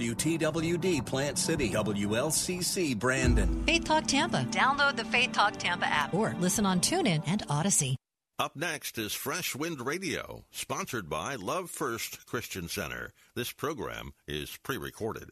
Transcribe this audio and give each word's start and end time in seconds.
WTWD 0.00 1.04
Plant 1.04 1.36
City, 1.36 1.70
WLCC 1.70 2.96
Brandon. 2.96 3.64
Faith 3.64 3.84
Talk 3.84 4.06
Tampa. 4.06 4.46
Download 4.48 4.94
the 4.94 5.04
Faith 5.04 5.32
Talk 5.32 5.56
Tampa 5.56 5.86
app 5.86 6.14
or 6.14 6.36
listen 6.38 6.64
on 6.64 6.78
TuneIn 6.78 7.24
and 7.26 7.42
Odyssey. 7.50 7.96
Up 8.38 8.54
next 8.54 8.96
is 8.96 9.12
Fresh 9.12 9.56
Wind 9.56 9.84
Radio, 9.84 10.44
sponsored 10.52 11.08
by 11.08 11.34
Love 11.34 11.68
First 11.68 12.26
Christian 12.26 12.68
Center. 12.68 13.12
This 13.34 13.50
program 13.50 14.12
is 14.28 14.56
pre 14.62 14.76
recorded. 14.76 15.30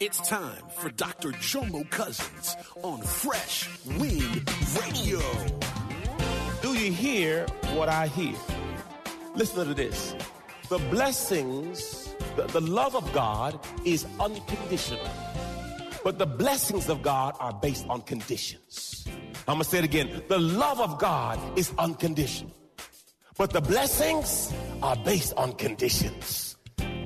It's 0.00 0.26
time 0.26 0.62
for 0.78 0.88
Dr. 0.88 1.32
Jomo 1.32 1.88
Cousins 1.90 2.56
on 2.82 3.02
Fresh 3.02 3.68
Wind 3.98 4.50
Radio. 4.80 5.20
Do 6.62 6.72
you 6.72 6.90
hear 6.90 7.44
what 7.74 7.90
I 7.90 8.06
hear? 8.06 8.34
Listen 9.34 9.68
to 9.68 9.74
this. 9.74 10.14
The 10.70 10.78
blessings, 10.90 12.13
the, 12.36 12.42
the 12.44 12.60
love 12.60 12.94
of 12.94 13.12
God 13.12 13.58
is 13.84 14.06
unconditional. 14.20 15.08
But 16.02 16.18
the 16.18 16.26
blessings 16.26 16.88
of 16.88 17.02
God 17.02 17.34
are 17.40 17.52
based 17.52 17.86
on 17.88 18.02
conditions. 18.02 19.06
I'm 19.48 19.54
gonna 19.54 19.64
say 19.64 19.78
it 19.78 19.84
again. 19.84 20.22
The 20.28 20.38
love 20.38 20.80
of 20.80 20.98
God 20.98 21.38
is 21.58 21.72
unconditional. 21.78 22.52
But 23.36 23.50
the 23.50 23.60
blessings 23.60 24.52
are 24.82 24.96
based 24.96 25.32
on 25.36 25.54
conditions. 25.54 26.43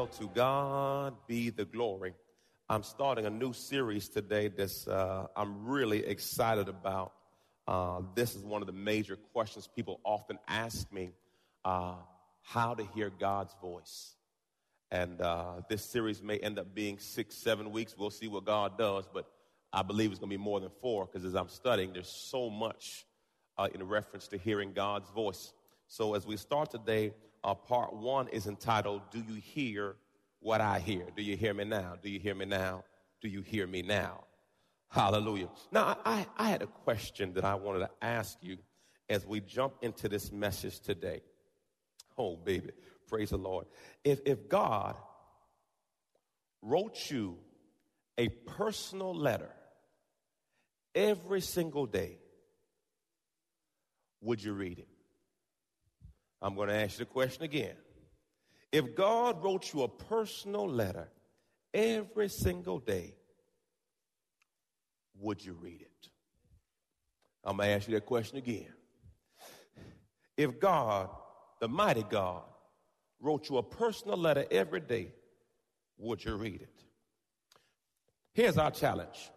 Well, 0.00 0.06
to 0.06 0.28
God 0.28 1.14
be 1.26 1.50
the 1.50 1.66
glory. 1.66 2.14
I'm 2.70 2.82
starting 2.82 3.26
a 3.26 3.30
new 3.30 3.52
series 3.52 4.08
today 4.08 4.48
that's 4.48 4.88
uh, 4.88 5.26
I'm 5.36 5.66
really 5.66 6.06
excited 6.06 6.70
about. 6.70 7.12
Uh, 7.68 8.00
this 8.14 8.34
is 8.34 8.42
one 8.42 8.62
of 8.62 8.66
the 8.66 8.72
major 8.72 9.16
questions 9.34 9.68
people 9.68 10.00
often 10.02 10.38
ask 10.48 10.90
me 10.90 11.10
uh, 11.66 11.96
how 12.40 12.72
to 12.72 12.86
hear 12.94 13.10
God's 13.10 13.54
voice. 13.60 14.14
And 14.90 15.20
uh, 15.20 15.60
this 15.68 15.84
series 15.84 16.22
may 16.22 16.38
end 16.38 16.58
up 16.58 16.74
being 16.74 16.98
six, 16.98 17.36
seven 17.36 17.70
weeks. 17.70 17.94
We'll 17.94 18.08
see 18.08 18.26
what 18.26 18.46
God 18.46 18.78
does, 18.78 19.06
but 19.12 19.26
I 19.70 19.82
believe 19.82 20.12
it's 20.12 20.18
going 20.18 20.30
to 20.30 20.38
be 20.38 20.42
more 20.42 20.60
than 20.60 20.70
four 20.80 21.04
because 21.04 21.26
as 21.26 21.34
I'm 21.34 21.50
studying, 21.50 21.92
there's 21.92 22.08
so 22.08 22.48
much 22.48 23.04
uh, 23.58 23.68
in 23.74 23.86
reference 23.86 24.28
to 24.28 24.38
hearing 24.38 24.72
God's 24.72 25.10
voice. 25.10 25.52
So 25.88 26.14
as 26.14 26.26
we 26.26 26.38
start 26.38 26.70
today, 26.70 27.12
uh, 27.44 27.54
part 27.54 27.94
one 27.94 28.28
is 28.28 28.46
entitled, 28.46 29.02
Do 29.10 29.18
You 29.18 29.40
Hear 29.40 29.96
What 30.40 30.60
I 30.60 30.78
Hear? 30.78 31.06
Do 31.16 31.22
you 31.22 31.36
hear 31.36 31.54
me 31.54 31.64
now? 31.64 31.94
Do 32.02 32.10
you 32.10 32.18
hear 32.18 32.34
me 32.34 32.44
now? 32.44 32.84
Do 33.20 33.28
you 33.28 33.42
hear 33.42 33.66
me 33.66 33.82
now? 33.82 34.24
Hallelujah. 34.88 35.48
Now, 35.70 35.98
I, 36.04 36.26
I 36.36 36.50
had 36.50 36.62
a 36.62 36.66
question 36.66 37.34
that 37.34 37.44
I 37.44 37.54
wanted 37.54 37.80
to 37.80 37.90
ask 38.02 38.36
you 38.42 38.58
as 39.08 39.26
we 39.26 39.40
jump 39.40 39.74
into 39.82 40.08
this 40.08 40.32
message 40.32 40.80
today. 40.80 41.22
Oh, 42.18 42.36
baby. 42.36 42.70
Praise 43.08 43.30
the 43.30 43.38
Lord. 43.38 43.66
If, 44.04 44.20
if 44.24 44.48
God 44.48 44.96
wrote 46.62 47.10
you 47.10 47.38
a 48.18 48.28
personal 48.28 49.14
letter 49.14 49.50
every 50.94 51.40
single 51.40 51.86
day, 51.86 52.18
would 54.20 54.42
you 54.42 54.52
read 54.52 54.78
it? 54.78 54.88
I'm 56.42 56.54
going 56.54 56.68
to 56.68 56.74
ask 56.74 56.98
you 56.98 57.04
the 57.04 57.10
question 57.10 57.44
again. 57.44 57.76
If 58.72 58.94
God 58.94 59.42
wrote 59.42 59.72
you 59.72 59.82
a 59.82 59.88
personal 59.88 60.68
letter 60.68 61.08
every 61.74 62.28
single 62.28 62.78
day, 62.78 63.14
would 65.18 65.44
you 65.44 65.52
read 65.52 65.82
it? 65.82 66.08
I'm 67.44 67.56
going 67.56 67.68
to 67.68 67.74
ask 67.74 67.88
you 67.88 67.94
that 67.94 68.06
question 68.06 68.38
again. 68.38 68.72
If 70.36 70.60
God, 70.60 71.10
the 71.60 71.68
mighty 71.68 72.04
God, 72.08 72.42
wrote 73.20 73.50
you 73.50 73.58
a 73.58 73.62
personal 73.62 74.16
letter 74.16 74.46
every 74.50 74.80
day, 74.80 75.12
would 75.98 76.24
you 76.24 76.36
read 76.36 76.62
it? 76.62 76.82
Here's 78.32 78.56
our 78.56 78.70
challenge. 78.70 79.30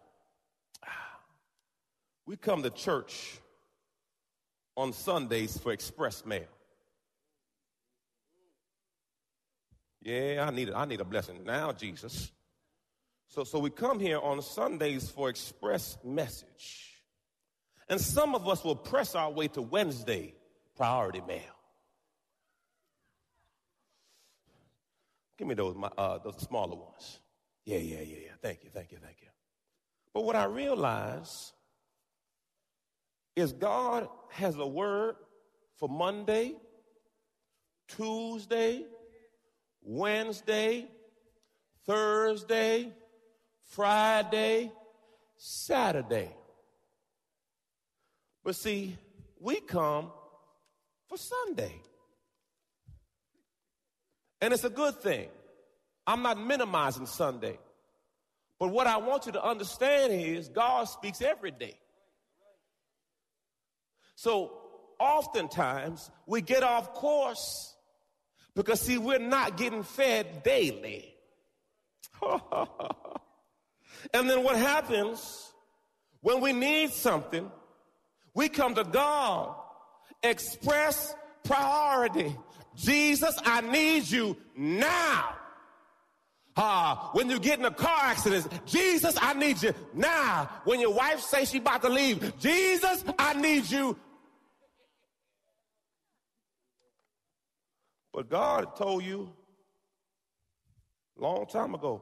We 2.24 2.36
come 2.36 2.62
to 2.62 2.70
church 2.70 3.38
on 4.76 4.94
Sundays 4.94 5.58
for 5.58 5.72
express 5.72 6.24
mail. 6.24 6.46
Yeah, 10.04 10.44
I 10.46 10.54
need 10.54 10.68
it. 10.68 10.74
I 10.74 10.84
need 10.84 11.00
a 11.00 11.04
blessing 11.04 11.44
now, 11.44 11.72
Jesus. 11.72 12.30
So, 13.28 13.42
so 13.42 13.58
we 13.58 13.70
come 13.70 13.98
here 13.98 14.20
on 14.20 14.42
Sundays 14.42 15.10
for 15.10 15.30
express 15.30 15.96
message. 16.04 17.00
And 17.88 17.98
some 17.98 18.34
of 18.34 18.46
us 18.46 18.62
will 18.62 18.76
press 18.76 19.14
our 19.14 19.30
way 19.30 19.48
to 19.48 19.62
Wednesday 19.62 20.34
priority 20.76 21.22
mail. 21.26 21.40
Give 25.38 25.48
me 25.48 25.54
those, 25.54 25.74
uh, 25.96 26.18
those 26.18 26.40
smaller 26.40 26.76
ones. 26.76 27.20
Yeah, 27.64 27.78
yeah, 27.78 28.00
yeah, 28.00 28.18
yeah. 28.26 28.32
Thank 28.42 28.62
you, 28.62 28.70
thank 28.70 28.92
you, 28.92 28.98
thank 29.02 29.16
you. 29.22 29.28
But 30.12 30.24
what 30.24 30.36
I 30.36 30.44
realize 30.44 31.52
is 33.34 33.52
God 33.52 34.06
has 34.30 34.56
a 34.56 34.66
word 34.66 35.16
for 35.76 35.88
Monday, 35.88 36.54
Tuesday, 37.88 38.84
Wednesday, 39.84 40.86
Thursday, 41.86 42.90
Friday, 43.70 44.72
Saturday. 45.36 46.34
But 48.42 48.56
see, 48.56 48.96
we 49.40 49.60
come 49.60 50.10
for 51.08 51.16
Sunday. 51.16 51.74
And 54.40 54.52
it's 54.52 54.64
a 54.64 54.70
good 54.70 55.00
thing. 55.00 55.28
I'm 56.06 56.22
not 56.22 56.38
minimizing 56.38 57.06
Sunday. 57.06 57.58
But 58.58 58.68
what 58.68 58.86
I 58.86 58.98
want 58.98 59.26
you 59.26 59.32
to 59.32 59.42
understand 59.42 60.12
is 60.12 60.48
God 60.48 60.84
speaks 60.84 61.22
every 61.22 61.50
day. 61.50 61.78
So 64.16 64.52
oftentimes 65.00 66.10
we 66.26 66.40
get 66.40 66.62
off 66.62 66.94
course 66.94 67.73
because, 68.54 68.80
see, 68.80 68.98
we're 68.98 69.18
not 69.18 69.56
getting 69.56 69.82
fed 69.82 70.42
daily. 70.42 71.14
and 74.14 74.30
then 74.30 74.42
what 74.42 74.56
happens 74.56 75.52
when 76.20 76.40
we 76.40 76.52
need 76.52 76.90
something, 76.90 77.50
we 78.32 78.48
come 78.48 78.74
to 78.76 78.84
God, 78.84 79.54
express 80.22 81.14
priority. 81.42 82.34
Jesus, 82.76 83.36
I 83.44 83.60
need 83.60 84.10
you 84.10 84.36
now. 84.56 85.36
Uh, 86.56 86.96
when 87.12 87.28
you 87.28 87.38
get 87.38 87.58
in 87.58 87.64
a 87.64 87.70
car 87.70 87.98
accident, 88.04 88.48
Jesus, 88.64 89.16
I 89.20 89.34
need 89.34 89.60
you 89.62 89.74
now. 89.92 90.48
When 90.64 90.80
your 90.80 90.94
wife 90.94 91.20
says 91.20 91.50
she 91.50 91.58
about 91.58 91.82
to 91.82 91.88
leave, 91.88 92.38
Jesus, 92.38 93.04
I 93.18 93.34
need 93.34 93.68
you. 93.70 93.98
But 98.14 98.30
God 98.30 98.76
told 98.76 99.02
you 99.02 99.28
long 101.16 101.46
time 101.46 101.74
ago. 101.74 102.00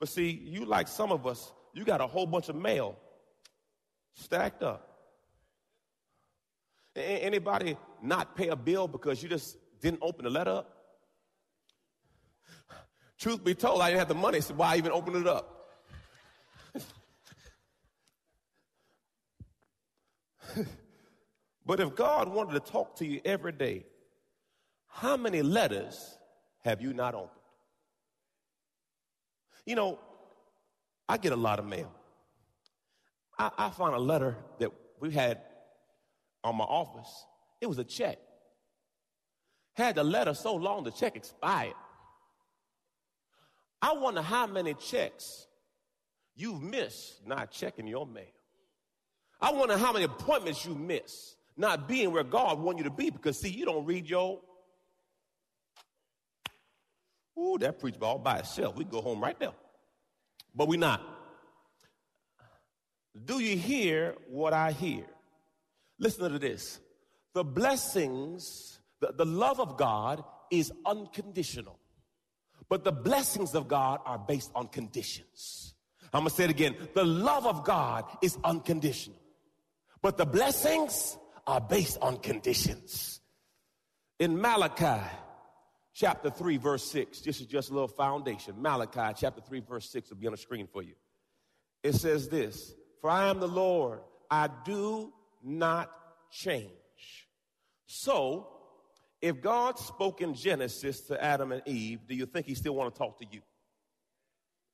But 0.00 0.08
see, 0.08 0.30
you 0.30 0.64
like 0.64 0.88
some 0.88 1.12
of 1.12 1.26
us, 1.26 1.52
you 1.74 1.84
got 1.84 2.00
a 2.00 2.06
whole 2.06 2.26
bunch 2.26 2.48
of 2.48 2.56
mail 2.56 2.96
stacked 4.14 4.62
up. 4.62 4.88
Anybody 6.96 7.76
not 8.02 8.34
pay 8.34 8.48
a 8.48 8.56
bill 8.56 8.88
because 8.88 9.22
you 9.22 9.28
just 9.28 9.58
didn't 9.80 10.00
open 10.00 10.24
the 10.24 10.30
letter 10.30 10.50
up? 10.50 10.70
Truth 13.18 13.44
be 13.44 13.54
told, 13.54 13.82
I 13.82 13.90
didn't 13.90 13.98
have 13.98 14.08
the 14.08 14.14
money, 14.14 14.40
so 14.40 14.54
why 14.54 14.76
even 14.76 14.92
open 14.92 15.16
it 15.16 15.26
up? 15.26 15.68
but 21.66 21.80
if 21.80 21.94
God 21.94 22.28
wanted 22.28 22.52
to 22.52 22.60
talk 22.60 22.96
to 22.96 23.06
you 23.06 23.20
every 23.24 23.52
day, 23.52 23.84
how 24.94 25.16
many 25.16 25.42
letters 25.42 26.16
have 26.62 26.80
you 26.80 26.92
not 26.92 27.14
opened? 27.14 27.30
You 29.66 29.74
know, 29.74 29.98
I 31.08 31.18
get 31.18 31.32
a 31.32 31.36
lot 31.36 31.58
of 31.58 31.66
mail. 31.66 31.90
I, 33.36 33.50
I 33.58 33.70
found 33.70 33.94
a 33.94 33.98
letter 33.98 34.36
that 34.60 34.70
we 35.00 35.10
had 35.10 35.40
on 36.44 36.56
my 36.56 36.64
office. 36.64 37.26
It 37.60 37.66
was 37.66 37.78
a 37.78 37.84
check. 37.84 38.18
Had 39.74 39.96
the 39.96 40.04
letter 40.04 40.32
so 40.32 40.54
long, 40.54 40.84
the 40.84 40.92
check 40.92 41.16
expired. 41.16 41.74
I 43.82 43.94
wonder 43.94 44.22
how 44.22 44.46
many 44.46 44.74
checks 44.74 45.48
you've 46.36 46.62
missed 46.62 47.26
not 47.26 47.50
checking 47.50 47.88
your 47.88 48.06
mail. 48.06 48.24
I 49.40 49.50
wonder 49.50 49.76
how 49.76 49.92
many 49.92 50.04
appointments 50.04 50.64
you 50.64 50.76
miss 50.76 51.34
not 51.56 51.88
being 51.88 52.12
where 52.12 52.22
God 52.22 52.60
wants 52.60 52.78
you 52.78 52.84
to 52.84 52.94
be 52.94 53.10
because, 53.10 53.40
see, 53.40 53.50
you 53.50 53.64
don't 53.64 53.84
read 53.84 54.08
your. 54.08 54.40
Ooh, 57.38 57.58
that 57.58 57.78
preach 57.78 57.96
all 58.00 58.18
by 58.18 58.38
itself. 58.38 58.76
We 58.76 58.84
go 58.84 59.00
home 59.00 59.20
right 59.20 59.38
now. 59.40 59.54
But 60.54 60.68
we 60.68 60.76
not. 60.76 61.02
Do 63.24 63.38
you 63.38 63.56
hear 63.56 64.16
what 64.28 64.52
I 64.52 64.72
hear? 64.72 65.04
Listen 65.98 66.32
to 66.32 66.38
this. 66.38 66.80
The 67.32 67.44
blessings, 67.44 68.78
the, 69.00 69.12
the 69.16 69.24
love 69.24 69.60
of 69.60 69.76
God 69.76 70.24
is 70.50 70.72
unconditional. 70.86 71.78
But 72.68 72.84
the 72.84 72.92
blessings 72.92 73.54
of 73.54 73.68
God 73.68 74.00
are 74.04 74.18
based 74.18 74.50
on 74.54 74.68
conditions. 74.68 75.74
I'm 76.12 76.20
gonna 76.20 76.30
say 76.30 76.44
it 76.44 76.50
again. 76.50 76.76
The 76.94 77.04
love 77.04 77.46
of 77.46 77.64
God 77.64 78.04
is 78.22 78.38
unconditional. 78.44 79.18
But 80.00 80.16
the 80.16 80.26
blessings 80.26 81.18
are 81.46 81.60
based 81.60 81.98
on 82.00 82.18
conditions. 82.18 83.20
In 84.18 84.40
Malachi 84.40 85.02
chapter 85.94 86.28
3, 86.28 86.56
verse 86.56 86.84
6, 86.90 87.20
this 87.20 87.40
is 87.40 87.46
just 87.46 87.70
a 87.70 87.72
little 87.72 87.88
foundation. 87.88 88.54
Malachi 88.60 89.14
chapter 89.16 89.40
3, 89.40 89.60
verse 89.60 89.88
6 89.90 90.10
will 90.10 90.16
be 90.16 90.26
on 90.26 90.32
the 90.32 90.38
screen 90.38 90.66
for 90.66 90.82
you. 90.82 90.94
It 91.82 91.94
says 91.94 92.28
this 92.28 92.74
For 93.00 93.08
I 93.08 93.28
am 93.28 93.40
the 93.40 93.48
Lord, 93.48 94.00
I 94.30 94.48
do 94.64 95.12
not 95.42 95.90
change. 96.30 96.70
So, 97.86 98.48
if 99.22 99.40
God 99.40 99.78
spoke 99.78 100.20
in 100.20 100.34
Genesis 100.34 101.00
to 101.02 101.22
Adam 101.22 101.52
and 101.52 101.62
Eve, 101.66 102.00
do 102.06 102.14
you 102.14 102.26
think 102.26 102.46
he 102.46 102.54
still 102.54 102.74
want 102.74 102.94
to 102.94 102.98
talk 102.98 103.18
to 103.20 103.26
you? 103.30 103.40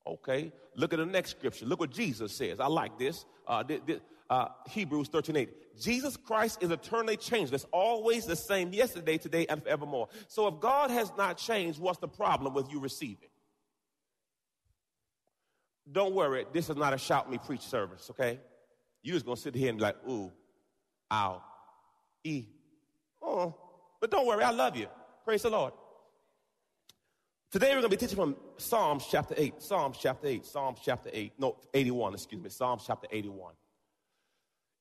Okay, 0.07 0.53
look 0.75 0.93
at 0.93 0.99
the 0.99 1.07
next 1.07 1.33
scripture. 1.33 1.67
Look 1.67 1.79
what 1.79 1.91
Jesus 1.91 2.35
says. 2.35 2.59
I 2.59 2.67
like 2.67 2.99
this. 2.99 3.27
Uh, 3.47 3.63
th- 3.63 3.85
th- 3.87 4.01
uh, 4.31 4.47
Hebrews 4.69 5.09
13 5.09 5.37
8. 5.37 5.79
Jesus 5.81 6.17
Christ 6.17 6.63
is 6.63 6.71
eternally 6.71 7.17
changeless, 7.17 7.67
always 7.73 8.27
the 8.27 8.37
same 8.37 8.73
yesterday, 8.73 9.19
today, 9.19 9.47
and 9.49 9.63
forevermore. 9.63 10.09
So 10.29 10.47
if 10.47 10.61
God 10.61 10.91
has 10.91 11.13
not 11.19 11.37
changed, 11.37 11.81
what's 11.81 11.99
the 11.99 12.09
problem 12.09 12.55
with 12.55 12.71
you 12.71 12.79
receiving? 12.79 13.29
Don't 15.91 16.15
worry, 16.15 16.47
this 16.53 16.71
is 16.71 16.77
not 16.77 16.95
a 16.95 16.99
shout 16.99 17.29
me 17.31 17.39
preach 17.39 17.63
service, 17.63 18.09
okay? 18.11 18.39
You're 19.03 19.17
just 19.17 19.27
gonna 19.27 19.37
sit 19.37 19.55
here 19.55 19.71
and 19.71 19.79
be 19.79 19.83
like, 19.83 19.97
ooh, 20.09 20.31
ow, 21.11 21.43
e, 22.23 22.45
oh. 23.21 23.57
But 24.01 24.11
don't 24.11 24.27
worry, 24.27 24.45
I 24.45 24.53
love 24.53 24.77
you. 24.77 24.87
Praise 25.25 25.43
the 25.43 25.51
Lord. 25.51 25.73
Today 27.51 27.75
we're 27.75 27.83
to 27.83 27.89
be 27.89 27.97
teaching 27.97 28.17
from 28.17 28.37
Psalms 28.59 29.05
chapter 29.11 29.35
8. 29.37 29.61
Psalms 29.61 29.99
chapter 30.01 30.29
8. 30.29 30.47
Psalms 30.47 30.79
chapter 30.83 31.11
8. 31.13 31.33
No, 31.37 31.57
81, 31.75 32.15
excuse 32.15 32.41
me. 32.41 32.49
Psalms 32.49 32.85
chapter 32.87 33.09
81. 33.11 33.55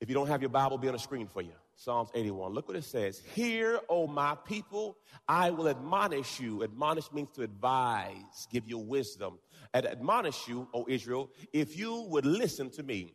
If 0.02 0.08
you 0.08 0.16
don't 0.16 0.28
have 0.28 0.42
your 0.42 0.50
Bible, 0.50 0.78
be 0.78 0.88
on 0.88 0.94
the 0.94 1.00
screen 1.00 1.28
for 1.28 1.42
you. 1.42 1.52
Psalms 1.76 2.10
81. 2.14 2.54
Look 2.54 2.68
what 2.68 2.78
it 2.78 2.86
says. 2.86 3.22
Hear, 3.34 3.80
O 3.90 4.08
my 4.08 4.36
people, 4.46 4.98
I 5.28 5.50
will 5.50 5.68
admonish 5.68 6.40
you. 6.40 6.64
Admonish 6.64 7.12
means 7.12 7.30
to 7.36 7.42
advise, 7.42 8.48
give 8.52 8.68
you 8.68 8.78
wisdom. 8.78 9.40
And 9.74 9.86
admonish 9.86 10.48
you, 10.48 10.70
O 10.74 10.86
Israel, 10.88 11.30
if 11.52 11.78
you 11.78 12.06
would 12.10 12.26
listen 12.26 12.70
to 12.72 12.84
me. 12.84 13.14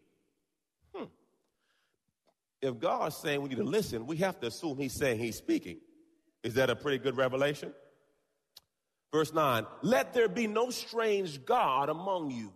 Hmm. 0.95 1.05
If 2.61 2.79
God's 2.79 3.17
saying 3.17 3.41
we 3.41 3.49
need 3.49 3.59
to 3.59 3.65
listen, 3.65 4.07
we 4.07 4.19
have 4.19 4.39
to 4.41 4.49
assume 4.49 4.77
he's 4.77 4.95
saying 4.95 5.19
he's 5.19 5.37
speaking. 5.37 5.79
Is 6.43 6.55
that 6.55 6.69
a 6.69 6.77
pretty 6.77 6.99
good 6.99 7.17
revelation? 7.17 7.73
Verse 9.11 9.33
9, 9.33 9.65
let 9.83 10.13
there 10.13 10.29
be 10.29 10.47
no 10.47 10.71
strange 10.71 11.45
God 11.45 11.89
among 11.89 12.31
you 12.31 12.53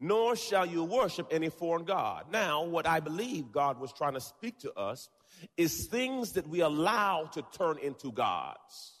nor 0.00 0.36
shall 0.36 0.66
you 0.66 0.84
worship 0.84 1.26
any 1.30 1.48
foreign 1.48 1.84
God. 1.84 2.26
Now, 2.30 2.64
what 2.64 2.86
I 2.86 3.00
believe 3.00 3.52
God 3.52 3.80
was 3.80 3.92
trying 3.92 4.14
to 4.14 4.20
speak 4.20 4.58
to 4.60 4.72
us 4.74 5.08
is 5.56 5.86
things 5.86 6.32
that 6.32 6.46
we 6.48 6.60
allow 6.60 7.24
to 7.32 7.42
turn 7.56 7.78
into 7.78 8.12
gods. 8.12 8.92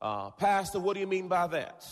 Uh, 0.00 0.30
Pastor, 0.30 0.80
what 0.80 0.94
do 0.94 1.00
you 1.00 1.06
mean 1.06 1.28
by 1.28 1.46
that? 1.48 1.84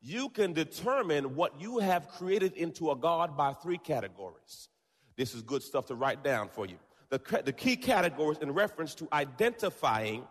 You 0.00 0.28
can 0.28 0.52
determine 0.52 1.34
what 1.34 1.60
you 1.60 1.78
have 1.78 2.08
created 2.08 2.54
into 2.54 2.90
a 2.90 2.96
God 2.96 3.36
by 3.36 3.52
three 3.52 3.78
categories. 3.78 4.68
This 5.16 5.34
is 5.34 5.42
good 5.42 5.62
stuff 5.62 5.86
to 5.86 5.94
write 5.94 6.24
down 6.24 6.48
for 6.48 6.66
you. 6.66 6.76
The, 7.10 7.42
the 7.44 7.52
key 7.52 7.76
categories 7.76 8.38
in 8.38 8.52
reference 8.52 8.94
to 8.96 9.08
identifying 9.12 10.26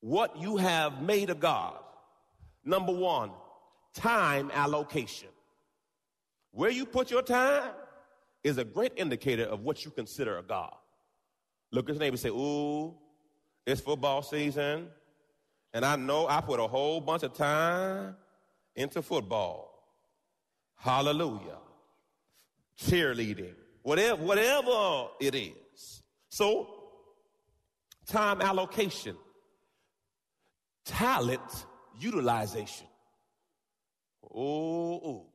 what 0.00 0.36
you 0.36 0.56
have 0.56 1.00
made 1.00 1.30
a 1.30 1.34
God. 1.34 1.78
Number 2.64 2.92
one, 2.92 3.30
time 3.94 4.50
allocation. 4.52 5.28
Where 6.52 6.70
you 6.70 6.86
put 6.86 7.10
your 7.10 7.22
time 7.22 7.72
is 8.44 8.58
a 8.58 8.64
great 8.64 8.92
indicator 8.96 9.44
of 9.44 9.60
what 9.60 9.84
you 9.84 9.90
consider 9.90 10.38
a 10.38 10.42
God. 10.42 10.74
Look 11.70 11.88
at 11.88 11.94
his 11.94 12.00
neighbor 12.00 12.14
and 12.14 12.20
say, 12.20 12.28
Ooh, 12.28 12.94
it's 13.66 13.80
football 13.80 14.22
season, 14.22 14.88
and 15.72 15.84
I 15.84 15.96
know 15.96 16.28
I 16.28 16.40
put 16.40 16.60
a 16.60 16.66
whole 16.66 17.00
bunch 17.00 17.22
of 17.22 17.32
time 17.34 18.16
into 18.76 19.00
football. 19.02 19.70
Hallelujah. 20.76 21.58
Cheerleading, 22.78 23.54
whatever, 23.82 24.22
whatever 24.22 25.08
it 25.20 25.34
is. 25.34 26.02
So, 26.28 26.66
time 28.06 28.42
allocation, 28.42 29.16
talent 30.84 31.66
utilization. 32.00 32.86
Oh, 34.34 35.31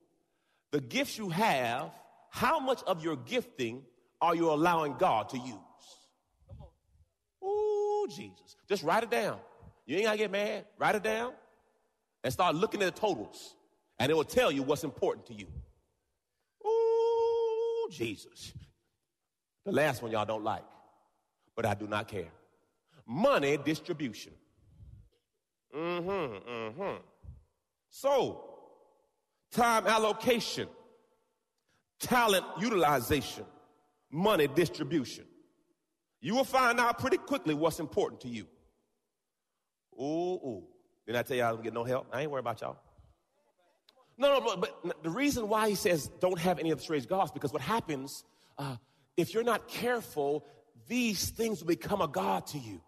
the 0.78 0.82
gifts 0.82 1.18
you 1.18 1.30
have, 1.30 1.90
how 2.30 2.60
much 2.60 2.84
of 2.86 3.04
your 3.04 3.16
gifting 3.16 3.82
are 4.22 4.36
you 4.36 4.52
allowing 4.52 4.96
God 5.00 5.28
to 5.30 5.38
use? 5.40 5.56
Ooh, 7.44 8.08
Jesus. 8.16 8.56
Just 8.70 8.84
write 8.84 9.02
it 9.02 9.10
down. 9.10 9.40
You 9.88 9.96
ain't 9.96 10.06
gotta 10.06 10.20
get 10.20 10.30
mad. 10.30 10.66
Write 10.78 10.94
it 10.94 11.02
down 11.02 11.34
and 12.24 12.32
start 12.32 12.54
looking 12.54 12.84
at 12.84 12.94
the 12.94 13.02
totals, 13.02 13.56
and 13.98 14.12
it 14.12 14.14
will 14.14 14.24
tell 14.24 14.52
you 14.52 14.62
what's 14.62 14.84
important 14.84 15.26
to 15.26 15.34
you. 15.34 15.48
Ooh, 16.64 17.90
Jesus. 17.92 18.54
The 19.66 19.72
last 19.72 20.04
one 20.04 20.12
y'all 20.12 20.26
don't 20.26 20.44
like, 20.44 20.66
but 21.56 21.66
I 21.66 21.74
do 21.74 21.88
not 21.88 22.08
care. 22.08 22.30
Money 23.08 23.58
distribution. 23.58 24.34
Mm-hmm, 25.76 26.52
mm-hmm. 26.52 26.98
So, 27.90 28.57
time 29.58 29.88
allocation, 29.88 30.68
talent 32.00 32.46
utilization, 32.60 33.46
money 34.12 34.48
distribution. 34.48 35.26
You 36.22 36.36
will 36.36 36.44
find 36.44 36.80
out 36.80 37.00
pretty 37.00 37.18
quickly 37.18 37.54
what's 37.54 37.80
important 37.80 38.22
to 38.22 38.28
you. 38.28 38.46
Ooh, 40.00 40.04
ooh. 40.46 40.64
Didn't 41.06 41.20
I 41.20 41.24
tell 41.24 41.38
y'all 41.38 41.48
I 41.48 41.52
don't 41.52 41.64
get 41.64 41.74
no 41.74 41.84
help? 41.84 42.08
I 42.14 42.22
ain't 42.22 42.32
worried 42.32 42.42
about 42.42 42.62
y'all. 42.62 42.78
No, 44.18 44.40
no, 44.40 44.42
but, 44.42 44.84
but 44.84 45.04
the 45.04 45.10
reason 45.10 45.48
why 45.48 45.70
he 45.70 45.76
says 45.76 46.10
don't 46.20 46.40
have 46.40 46.60
any 46.60 46.72
of 46.72 46.78
the 46.78 46.84
strange 46.84 47.08
gods 47.08 47.32
because 47.32 47.54
what 47.54 47.62
happens 47.62 48.24
uh, 48.58 48.76
if 49.16 49.34
you're 49.34 49.44
not 49.44 49.68
careful, 49.68 50.46
these 50.88 51.30
things 51.30 51.60
will 51.60 51.68
become 51.68 52.02
a 52.02 52.08
god 52.08 52.48
to 52.48 52.58
you. 52.58 52.82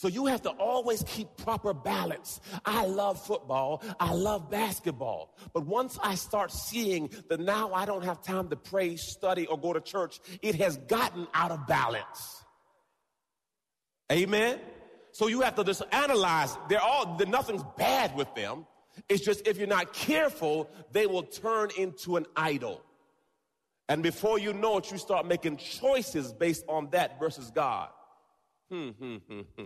So 0.00 0.08
you 0.08 0.24
have 0.24 0.40
to 0.42 0.50
always 0.52 1.02
keep 1.02 1.28
proper 1.36 1.74
balance. 1.74 2.40
I 2.64 2.86
love 2.86 3.22
football. 3.22 3.82
I 4.00 4.14
love 4.14 4.50
basketball. 4.50 5.36
But 5.52 5.66
once 5.66 5.98
I 6.02 6.14
start 6.14 6.52
seeing 6.52 7.10
that 7.28 7.38
now 7.38 7.74
I 7.74 7.84
don't 7.84 8.02
have 8.04 8.22
time 8.22 8.48
to 8.48 8.56
pray, 8.56 8.96
study, 8.96 9.46
or 9.46 9.58
go 9.58 9.74
to 9.74 9.80
church, 9.82 10.18
it 10.40 10.54
has 10.54 10.78
gotten 10.78 11.26
out 11.34 11.50
of 11.50 11.66
balance. 11.66 12.42
Amen. 14.10 14.58
So 15.12 15.26
you 15.26 15.42
have 15.42 15.56
to 15.56 15.64
just 15.64 15.82
analyze. 15.92 16.56
They're 16.70 16.80
all, 16.80 17.18
nothing's 17.28 17.64
bad 17.76 18.16
with 18.16 18.34
them. 18.34 18.64
It's 19.06 19.22
just 19.22 19.46
if 19.46 19.58
you're 19.58 19.66
not 19.66 19.92
careful, 19.92 20.70
they 20.92 21.04
will 21.04 21.24
turn 21.24 21.68
into 21.76 22.16
an 22.16 22.24
idol. 22.34 22.80
And 23.86 24.02
before 24.02 24.38
you 24.38 24.54
know 24.54 24.78
it, 24.78 24.90
you 24.90 24.96
start 24.96 25.26
making 25.26 25.58
choices 25.58 26.32
based 26.32 26.64
on 26.70 26.88
that 26.92 27.20
versus 27.20 27.50
God. 27.50 27.90
Hmm, 28.70 28.88
hmm, 28.90 29.16
hmm, 29.28 29.40
hmm. 29.58 29.64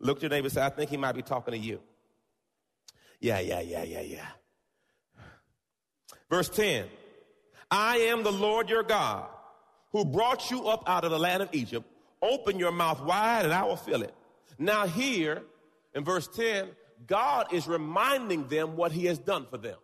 Look 0.00 0.18
at 0.18 0.22
your 0.22 0.30
neighbor 0.30 0.46
and 0.46 0.52
say, 0.52 0.62
I 0.62 0.68
think 0.68 0.90
he 0.90 0.96
might 0.96 1.12
be 1.12 1.22
talking 1.22 1.52
to 1.52 1.58
you. 1.58 1.80
Yeah, 3.20 3.40
yeah, 3.40 3.60
yeah, 3.60 3.82
yeah, 3.82 4.02
yeah. 4.02 4.26
Verse 6.28 6.48
10 6.48 6.86
I 7.70 7.98
am 7.98 8.22
the 8.22 8.32
Lord 8.32 8.68
your 8.68 8.82
God 8.82 9.28
who 9.92 10.04
brought 10.04 10.50
you 10.50 10.68
up 10.68 10.84
out 10.86 11.04
of 11.04 11.10
the 11.10 11.18
land 11.18 11.42
of 11.42 11.48
Egypt. 11.52 11.86
Open 12.22 12.58
your 12.58 12.72
mouth 12.72 13.02
wide 13.02 13.44
and 13.44 13.54
I 13.54 13.64
will 13.64 13.76
fill 13.76 14.02
it. 14.02 14.14
Now, 14.58 14.86
here 14.86 15.42
in 15.94 16.04
verse 16.04 16.28
10, 16.28 16.68
God 17.06 17.52
is 17.52 17.66
reminding 17.66 18.48
them 18.48 18.76
what 18.76 18.92
he 18.92 19.06
has 19.06 19.18
done 19.18 19.46
for 19.50 19.58
them. 19.58 19.76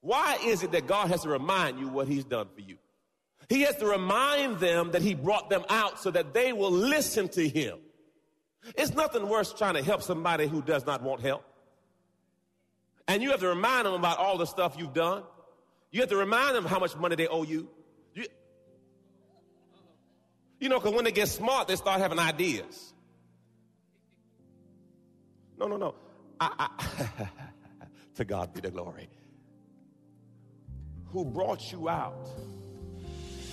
Why 0.00 0.38
is 0.44 0.62
it 0.62 0.72
that 0.72 0.86
God 0.86 1.08
has 1.08 1.22
to 1.22 1.28
remind 1.28 1.80
you 1.80 1.88
what 1.88 2.06
he's 2.06 2.24
done 2.24 2.48
for 2.54 2.60
you? 2.60 2.76
He 3.48 3.62
has 3.62 3.76
to 3.76 3.86
remind 3.86 4.58
them 4.58 4.92
that 4.92 5.02
he 5.02 5.14
brought 5.14 5.50
them 5.50 5.64
out 5.68 6.00
so 6.00 6.10
that 6.10 6.34
they 6.34 6.52
will 6.52 6.70
listen 6.70 7.28
to 7.30 7.48
him. 7.48 7.78
It's 8.74 8.94
nothing 8.94 9.28
worse 9.28 9.52
trying 9.52 9.74
to 9.74 9.82
help 9.82 10.02
somebody 10.02 10.46
who 10.46 10.62
does 10.62 10.84
not 10.86 11.02
want 11.02 11.20
help. 11.20 11.44
And 13.08 13.22
you 13.22 13.30
have 13.30 13.40
to 13.40 13.48
remind 13.48 13.86
them 13.86 13.94
about 13.94 14.18
all 14.18 14.36
the 14.36 14.46
stuff 14.46 14.74
you've 14.76 14.94
done. 14.94 15.22
You 15.92 16.00
have 16.00 16.10
to 16.10 16.16
remind 16.16 16.56
them 16.56 16.64
how 16.64 16.78
much 16.78 16.96
money 16.96 17.16
they 17.16 17.28
owe 17.28 17.44
you. 17.44 17.68
You, 18.14 18.26
you 20.58 20.68
know, 20.68 20.78
because 20.78 20.94
when 20.94 21.04
they 21.04 21.12
get 21.12 21.28
smart, 21.28 21.68
they 21.68 21.76
start 21.76 22.00
having 22.00 22.18
ideas. 22.18 22.92
No, 25.58 25.68
no, 25.68 25.76
no. 25.76 25.94
I, 26.40 26.68
I 26.78 27.28
to 28.16 28.24
God 28.24 28.52
be 28.52 28.60
the 28.60 28.70
glory. 28.70 29.08
Who 31.12 31.24
brought 31.24 31.72
you 31.72 31.88
out? 31.88 32.28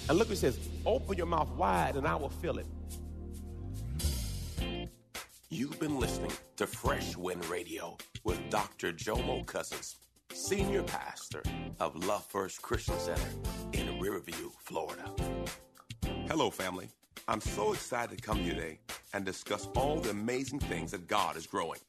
And 0.09 0.17
look, 0.17 0.27
he 0.27 0.35
says, 0.35 0.57
open 0.85 1.17
your 1.17 1.27
mouth 1.27 1.49
wide 1.51 1.95
and 1.95 2.05
I 2.07 2.15
will 2.15 2.29
fill 2.29 2.57
it. 2.57 2.65
You've 5.53 5.79
been 5.79 5.99
listening 5.99 6.31
to 6.55 6.65
Fresh 6.65 7.15
Wind 7.15 7.45
Radio 7.45 7.95
with 8.23 8.49
Dr. 8.49 8.91
Jomo 8.91 9.45
Cousins, 9.45 9.97
Senior 10.33 10.81
Pastor 10.81 11.43
of 11.79 11.95
Love 12.07 12.25
First 12.25 12.63
Christian 12.63 12.97
Center 12.97 13.29
in 13.73 13.99
Riverview, 13.99 14.49
Florida. 14.57 15.11
Hello, 16.27 16.49
family. 16.49 16.89
I'm 17.27 17.39
so 17.39 17.71
excited 17.71 18.17
to 18.17 18.23
come 18.23 18.39
here 18.39 18.55
today 18.55 18.79
and 19.13 19.23
discuss 19.23 19.69
all 19.75 19.99
the 19.99 20.09
amazing 20.09 20.57
things 20.57 20.89
that 20.89 21.07
God 21.07 21.37
is 21.37 21.45
growing. 21.45 21.81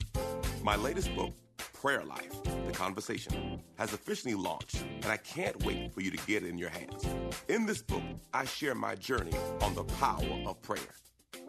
My 0.63 0.77
latest 0.77 1.17
book, 1.17 1.33
Prayer 1.57 2.05
Life, 2.05 2.43
The 2.67 2.73
Conversation, 2.73 3.63
has 3.79 3.95
officially 3.95 4.35
launched, 4.35 4.83
and 4.83 5.07
I 5.07 5.17
can't 5.17 5.65
wait 5.65 5.91
for 5.95 6.03
you 6.03 6.11
to 6.11 6.27
get 6.27 6.43
it 6.43 6.51
in 6.51 6.59
your 6.59 6.69
hands. 6.69 7.07
In 7.49 7.65
this 7.65 7.81
book, 7.81 8.03
I 8.35 8.45
share 8.45 8.75
my 8.75 8.95
journey 8.95 9.33
on 9.63 9.75
the 9.75 9.85
power 9.85 10.43
of 10.45 10.61
prayer. 10.61 10.93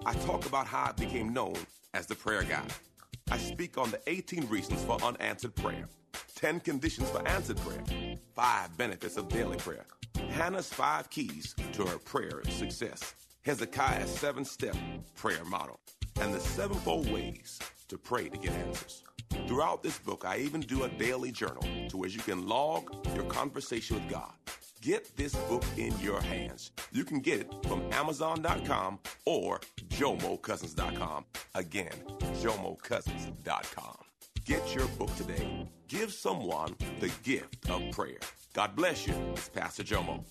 I 0.05 0.13
talk 0.13 0.45
about 0.45 0.67
how 0.67 0.89
I 0.89 0.91
became 0.91 1.33
known 1.33 1.55
as 1.95 2.05
the 2.05 2.13
prayer 2.13 2.43
guy. 2.43 2.63
I 3.31 3.37
speak 3.39 3.77
on 3.79 3.89
the 3.89 3.99
18 4.05 4.47
reasons 4.49 4.83
for 4.83 5.01
unanswered 5.03 5.55
prayer, 5.55 5.89
10 6.35 6.59
conditions 6.59 7.09
for 7.09 7.27
answered 7.27 7.57
prayer, 7.57 7.83
5 8.35 8.77
benefits 8.77 9.17
of 9.17 9.29
daily 9.29 9.57
prayer, 9.57 9.85
Hannah's 10.29 10.71
5 10.71 11.09
keys 11.09 11.55
to 11.73 11.85
her 11.85 11.97
prayer 11.97 12.43
success, 12.49 13.15
Hezekiah's 13.41 14.11
7 14.11 14.45
step 14.45 14.75
prayer 15.15 15.43
model, 15.45 15.79
and 16.21 16.31
the 16.33 16.39
sevenfold 16.39 17.11
ways 17.11 17.57
to 17.87 17.97
pray 17.97 18.29
to 18.29 18.37
get 18.37 18.51
answers. 18.51 19.03
Throughout 19.47 19.81
this 19.81 19.97
book, 19.97 20.23
I 20.23 20.37
even 20.37 20.61
do 20.61 20.83
a 20.83 20.89
daily 20.89 21.31
journal 21.31 21.63
to 21.89 21.97
where 21.97 22.09
you 22.09 22.19
can 22.19 22.47
log 22.47 22.93
your 23.15 23.25
conversation 23.25 23.95
with 23.95 24.09
God. 24.09 24.33
Get 24.85 25.17
this 25.17 25.33
book 25.49 25.63
in 25.77 25.97
your 25.97 26.21
hands. 26.21 26.69
You 26.91 27.03
can 27.05 27.19
get 27.19 27.39
it 27.39 27.51
from 27.67 27.81
Amazon.com 27.91 28.99
or 29.25 29.59
JomoCousins.com. 29.89 31.25
Again, 31.55 31.95
JomoCousins.com. 32.19 33.97
Get 34.45 34.75
your 34.75 34.87
book 34.89 35.09
today. 35.15 35.67
Give 35.87 36.13
someone 36.13 36.75
the 36.99 37.11
gift 37.23 37.67
of 37.67 37.81
prayer. 37.89 38.19
God 38.53 38.75
bless 38.75 39.07
you. 39.07 39.15
It's 39.31 39.49
Pastor 39.49 39.81
Jomo. 39.81 40.23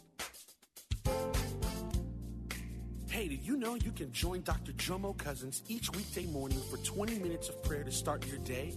Hey, 3.11 3.26
did 3.26 3.42
you 3.42 3.56
know 3.56 3.75
you 3.75 3.90
can 3.90 4.12
join 4.12 4.42
Dr. 4.42 4.70
Jomo 4.75 5.18
Cousins 5.18 5.64
each 5.66 5.90
weekday 5.96 6.26
morning 6.26 6.61
for 6.70 6.76
20 6.76 7.18
minutes 7.18 7.49
of 7.49 7.61
prayer 7.64 7.82
to 7.82 7.90
start 7.90 8.25
your 8.28 8.38
day? 8.38 8.76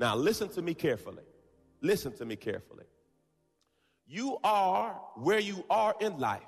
Now, 0.00 0.16
listen 0.16 0.48
to 0.50 0.62
me 0.62 0.72
carefully. 0.72 1.22
Listen 1.82 2.10
to 2.16 2.24
me 2.24 2.34
carefully. 2.34 2.86
You 4.06 4.38
are 4.42 4.98
where 5.16 5.38
you 5.38 5.62
are 5.68 5.94
in 6.00 6.18
life 6.18 6.40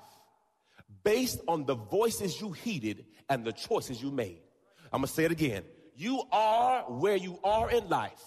based 1.03 1.39
on 1.47 1.65
the 1.65 1.75
voices 1.75 2.41
you 2.41 2.51
heeded 2.51 3.05
and 3.29 3.45
the 3.45 3.51
choices 3.53 4.01
you 4.01 4.09
made. 4.09 4.41
I'm 4.91 5.01
going 5.01 5.07
to 5.07 5.13
say 5.13 5.25
it 5.25 5.31
again. 5.31 5.63
You 5.95 6.23
are 6.31 6.81
where 6.81 7.15
you 7.15 7.39
are 7.43 7.69
in 7.69 7.87
life 7.89 8.23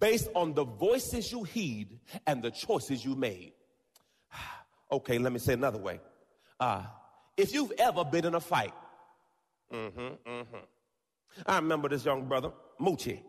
based 0.00 0.28
on 0.34 0.54
the 0.54 0.64
voices 0.64 1.30
you 1.30 1.44
heed 1.44 2.00
and 2.26 2.42
the 2.42 2.50
choices 2.50 3.04
you 3.04 3.14
made. 3.14 3.52
Okay, 4.90 5.18
let 5.18 5.32
me 5.32 5.38
say 5.38 5.54
another 5.54 5.78
way. 5.78 5.98
Uh, 6.60 6.82
if 7.34 7.54
you've 7.54 7.72
ever 7.78 8.04
been 8.04 8.26
in 8.26 8.34
a 8.34 8.40
fight, 8.40 8.74
mm-hmm, 9.72 10.30
mm-hmm. 10.30 10.56
I 11.46 11.56
remember 11.56 11.88
this 11.88 12.04
young 12.04 12.28
brother, 12.28 12.50
Moochie. 12.78 13.22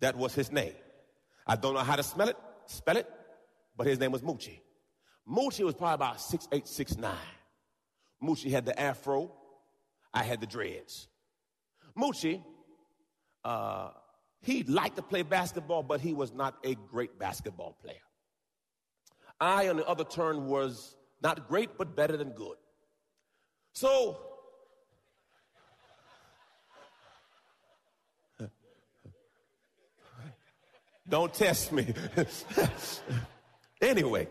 That 0.00 0.16
was 0.16 0.34
his 0.34 0.50
name. 0.52 0.74
I 1.46 1.56
don't 1.56 1.74
know 1.74 1.80
how 1.80 1.96
to 1.96 2.02
smell 2.02 2.28
it, 2.28 2.36
spell 2.66 2.96
it, 2.96 3.08
but 3.76 3.86
his 3.86 3.98
name 3.98 4.12
was 4.12 4.22
Moochie. 4.22 4.60
Moochie 5.28 5.64
was 5.64 5.74
probably 5.74 5.94
about 5.94 6.20
six 6.20 6.48
eight, 6.52 6.66
six 6.66 6.96
nine. 6.96 7.16
Moochie 8.22 8.50
had 8.50 8.64
the 8.64 8.78
afro. 8.78 9.32
I 10.12 10.22
had 10.22 10.40
the 10.40 10.46
dreads. 10.46 11.08
Moochie, 11.98 12.42
uh, 13.44 13.90
he 14.42 14.62
liked 14.64 14.96
to 14.96 15.02
play 15.02 15.22
basketball, 15.22 15.82
but 15.82 16.00
he 16.00 16.12
was 16.12 16.32
not 16.32 16.56
a 16.64 16.74
great 16.74 17.18
basketball 17.18 17.76
player. 17.82 17.96
I, 19.40 19.68
on 19.68 19.76
the 19.76 19.86
other 19.86 20.04
turn, 20.04 20.46
was 20.46 20.96
not 21.22 21.48
great, 21.48 21.76
but 21.76 21.96
better 21.96 22.16
than 22.16 22.30
good. 22.30 22.56
So, 23.72 24.18
don't 31.08 31.32
test 31.32 31.72
me. 31.72 31.92
anyway, 33.80 34.28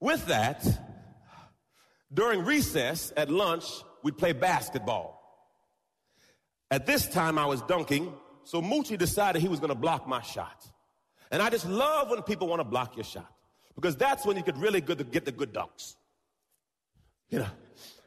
with 0.00 0.26
that, 0.26 0.66
during 2.12 2.44
recess 2.44 3.12
at 3.16 3.30
lunch, 3.30 3.64
we'd 4.02 4.18
play 4.18 4.32
basketball. 4.32 5.18
At 6.70 6.86
this 6.86 7.08
time, 7.08 7.38
I 7.38 7.46
was 7.46 7.62
dunking, 7.62 8.12
so 8.44 8.60
Moochie 8.60 8.98
decided 8.98 9.42
he 9.42 9.48
was 9.48 9.60
going 9.60 9.70
to 9.70 9.76
block 9.76 10.06
my 10.06 10.22
shot. 10.22 10.68
And 11.30 11.42
I 11.42 11.50
just 11.50 11.66
love 11.66 12.10
when 12.10 12.22
people 12.22 12.48
want 12.48 12.60
to 12.60 12.64
block 12.64 12.96
your 12.96 13.04
shot 13.04 13.32
because 13.74 13.96
that's 13.96 14.26
when 14.26 14.36
you 14.36 14.42
could 14.42 14.58
really 14.58 14.80
get 14.80 15.24
the 15.24 15.32
good 15.32 15.52
dunks. 15.52 15.94
You 17.28 17.40
know. 17.40 17.48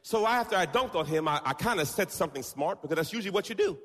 So 0.02 0.26
after 0.26 0.54
I 0.54 0.66
dunked 0.66 0.94
on 0.94 1.06
him, 1.06 1.26
I, 1.26 1.40
I 1.42 1.54
kind 1.54 1.80
of 1.80 1.88
said 1.88 2.10
something 2.10 2.42
smart 2.42 2.82
because 2.82 2.96
that's 2.96 3.12
usually 3.12 3.30
what 3.30 3.48
you 3.48 3.54
do. 3.54 3.78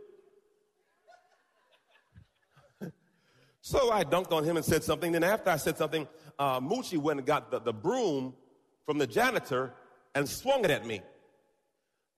So 3.62 3.92
I 3.92 4.04
dunked 4.04 4.32
on 4.32 4.44
him 4.44 4.56
and 4.58 4.66
said 4.66 4.84
something. 4.84 5.12
Then 5.12 5.24
after 5.24 5.50
I 5.50 5.58
said 5.58 5.78
something, 5.78 6.08
uh, 6.38 6.60
Moochie 6.60 6.98
went 6.98 7.20
and 7.20 7.28
got 7.28 7.52
the, 7.52 7.60
the 7.60 7.74
broom 7.74 8.34
from 8.86 8.98
the 8.98 9.08
janitor 9.08 9.74
and 10.16 10.28
swung 10.28 10.64
it 10.66 10.72
at 10.72 10.86
me. 10.86 11.02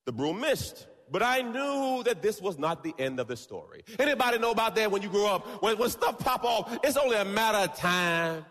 The 0.05 0.11
broom 0.11 0.39
missed. 0.39 0.87
But 1.11 1.23
I 1.23 1.41
knew 1.41 2.03
that 2.03 2.21
this 2.21 2.41
was 2.41 2.57
not 2.57 2.83
the 2.83 2.93
end 2.97 3.19
of 3.19 3.27
the 3.27 3.35
story. 3.35 3.83
Anybody 3.99 4.39
know 4.39 4.51
about 4.51 4.75
that 4.75 4.89
when 4.89 5.01
you 5.01 5.09
grow 5.09 5.27
up? 5.27 5.61
When, 5.61 5.77
when 5.77 5.89
stuff 5.89 6.17
pop 6.19 6.45
off, 6.45 6.79
it's 6.83 6.95
only 6.95 7.17
a 7.17 7.25
matter 7.25 7.57
of 7.57 7.75
time 7.75 8.45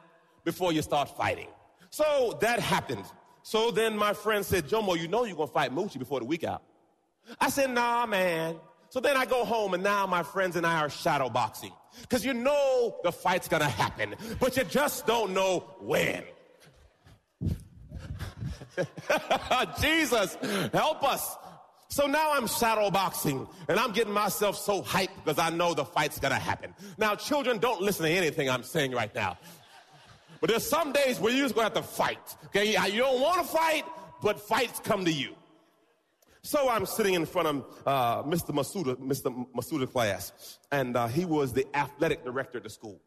before 0.44 0.70
you 0.73 0.82
start 0.82 1.16
fighting. 1.16 1.49
So 1.88 2.37
that 2.42 2.61
happened. 2.61 3.04
So 3.42 3.70
then 3.70 3.97
my 3.97 4.12
friend 4.12 4.44
said, 4.44 4.68
Jomo, 4.68 4.99
you 4.99 5.09
know 5.09 5.25
you're 5.25 5.37
going 5.37 5.49
to 5.49 5.54
fight 5.54 5.75
Moochie 5.75 5.99
before 5.99 6.20
the 6.20 6.26
week 6.26 6.44
out. 6.44 6.62
I 7.40 7.49
said, 7.49 7.70
nah, 7.70 8.04
man. 8.04 8.56
So 8.90 9.00
then 9.00 9.16
I 9.16 9.25
go 9.25 9.44
home 9.44 9.73
and 9.73 9.82
now 9.82 10.06
my 10.06 10.23
friends 10.23 10.56
and 10.56 10.66
I 10.66 10.80
are 10.80 10.90
shadow 10.90 11.30
boxing. 11.30 11.73
Cause 12.09 12.25
you 12.25 12.35
know 12.35 12.97
the 13.02 13.12
fight's 13.12 13.49
gonna 13.49 13.68
happen, 13.68 14.14
but 14.38 14.56
you 14.56 14.64
just 14.64 15.06
don't 15.06 15.32
know 15.32 15.61
when. 15.80 16.25
Jesus, 19.80 20.37
help 20.73 21.02
us. 21.02 21.37
So 21.88 22.06
now 22.06 22.32
I'm 22.35 22.47
shadow 22.47 22.90
boxing 22.90 23.49
and 23.68 23.78
I'm 23.78 23.92
getting 23.92 24.12
myself 24.12 24.56
so 24.56 24.80
hyped 24.80 25.09
because 25.25 25.38
I 25.38 25.50
know 25.50 25.75
the 25.75 25.85
fight's 25.85 26.20
gonna 26.20 26.37
happen. 26.37 26.73
Now, 26.99 27.16
children, 27.16 27.59
don't 27.59 27.82
listen 27.82 28.06
to 28.06 28.11
anything 28.11 28.49
I'm 28.49 28.62
saying 28.62 28.92
right 28.92 29.12
now. 29.14 29.37
But 30.40 30.50
there's 30.50 30.66
some 30.66 30.92
days 30.92 31.20
where 31.20 31.32
you're 31.32 31.44
just 31.44 31.54
gonna 31.54 31.64
have 31.64 31.75
to 31.75 31.82
fight. 31.82 32.37
Okay, 32.47 32.70
you 32.90 33.00
don't 33.00 33.20
want 33.20 33.42
to 33.42 33.47
fight, 33.47 33.85
but 34.23 34.40
fights 34.40 34.80
come 34.80 35.04
to 35.04 35.12
you. 35.12 35.35
So 36.42 36.70
I'm 36.70 36.87
sitting 36.87 37.14
in 37.14 37.26
front 37.26 37.49
of 37.49 37.64
uh, 37.87 38.23
Mr. 38.23 38.54
Masuda, 38.54 38.97
Mr. 38.97 39.47
Masuda 39.54 39.90
class, 39.90 40.59
and 40.73 40.97
uh, 40.97 41.06
he 41.06 41.26
was 41.26 41.52
the 41.52 41.66
athletic 41.76 42.25
director 42.25 42.59
at 42.59 42.64
the 42.64 42.70
school. 42.70 43.00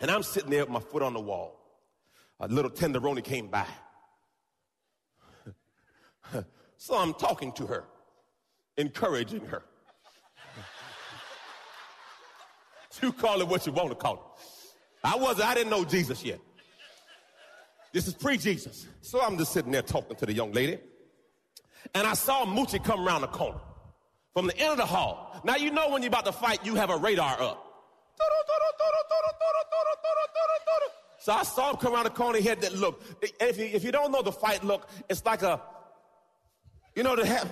And 0.00 0.10
I'm 0.10 0.22
sitting 0.22 0.50
there 0.50 0.60
with 0.60 0.70
my 0.70 0.80
foot 0.80 1.02
on 1.02 1.14
the 1.14 1.20
wall. 1.20 1.54
A 2.40 2.46
little 2.46 2.70
tenderoni 2.70 3.24
came 3.24 3.48
by. 3.48 3.66
so 6.76 6.96
I'm 6.96 7.14
talking 7.14 7.52
to 7.52 7.66
her, 7.66 7.84
encouraging 8.76 9.46
her. 9.46 9.62
you 13.02 13.12
call 13.12 13.40
it 13.40 13.48
what 13.48 13.66
you 13.66 13.72
want 13.72 13.88
to 13.88 13.94
call 13.94 14.14
it. 14.14 14.20
I 15.02 15.16
wasn't, 15.16 15.48
I 15.48 15.54
didn't 15.54 15.70
know 15.70 15.84
Jesus 15.84 16.22
yet. 16.22 16.38
This 17.92 18.06
is 18.06 18.14
pre-Jesus. 18.14 18.86
So 19.00 19.22
I'm 19.22 19.38
just 19.38 19.52
sitting 19.52 19.72
there 19.72 19.82
talking 19.82 20.16
to 20.16 20.26
the 20.26 20.34
young 20.34 20.52
lady. 20.52 20.78
And 21.94 22.06
I 22.06 22.14
saw 22.14 22.44
Moochie 22.44 22.82
come 22.82 23.06
around 23.06 23.22
the 23.22 23.28
corner 23.28 23.58
from 24.34 24.46
the 24.46 24.56
end 24.58 24.72
of 24.72 24.76
the 24.78 24.86
hall. 24.86 25.40
Now 25.44 25.56
you 25.56 25.70
know 25.70 25.88
when 25.90 26.02
you're 26.02 26.08
about 26.08 26.26
to 26.26 26.32
fight, 26.32 26.64
you 26.64 26.74
have 26.74 26.90
a 26.90 26.96
radar 26.96 27.40
up. 27.40 27.64
So 31.20 31.32
I 31.32 31.42
saw 31.42 31.70
him 31.70 31.76
come 31.76 31.94
around 31.94 32.04
the 32.04 32.10
corner. 32.10 32.38
He 32.38 32.48
had 32.48 32.60
that 32.62 32.74
look. 32.74 33.02
If 33.40 33.58
you, 33.58 33.66
if 33.66 33.84
you 33.84 33.92
don't 33.92 34.12
know 34.12 34.22
the 34.22 34.32
fight 34.32 34.64
look, 34.64 34.88
it's 35.08 35.24
like 35.24 35.42
a, 35.42 35.60
you 36.94 37.02
know, 37.02 37.16
the 37.16 37.48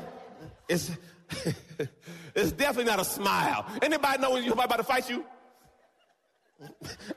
it's, 0.69 0.91
it's 2.35 2.53
definitely 2.53 2.91
not 2.91 3.01
a 3.01 3.05
smile. 3.05 3.67
Anybody 3.83 4.23
know 4.23 4.33
when 4.33 4.45
you're 4.45 4.55
about 4.55 4.77
to 4.77 4.85
fight 4.85 5.11
you? 5.11 5.25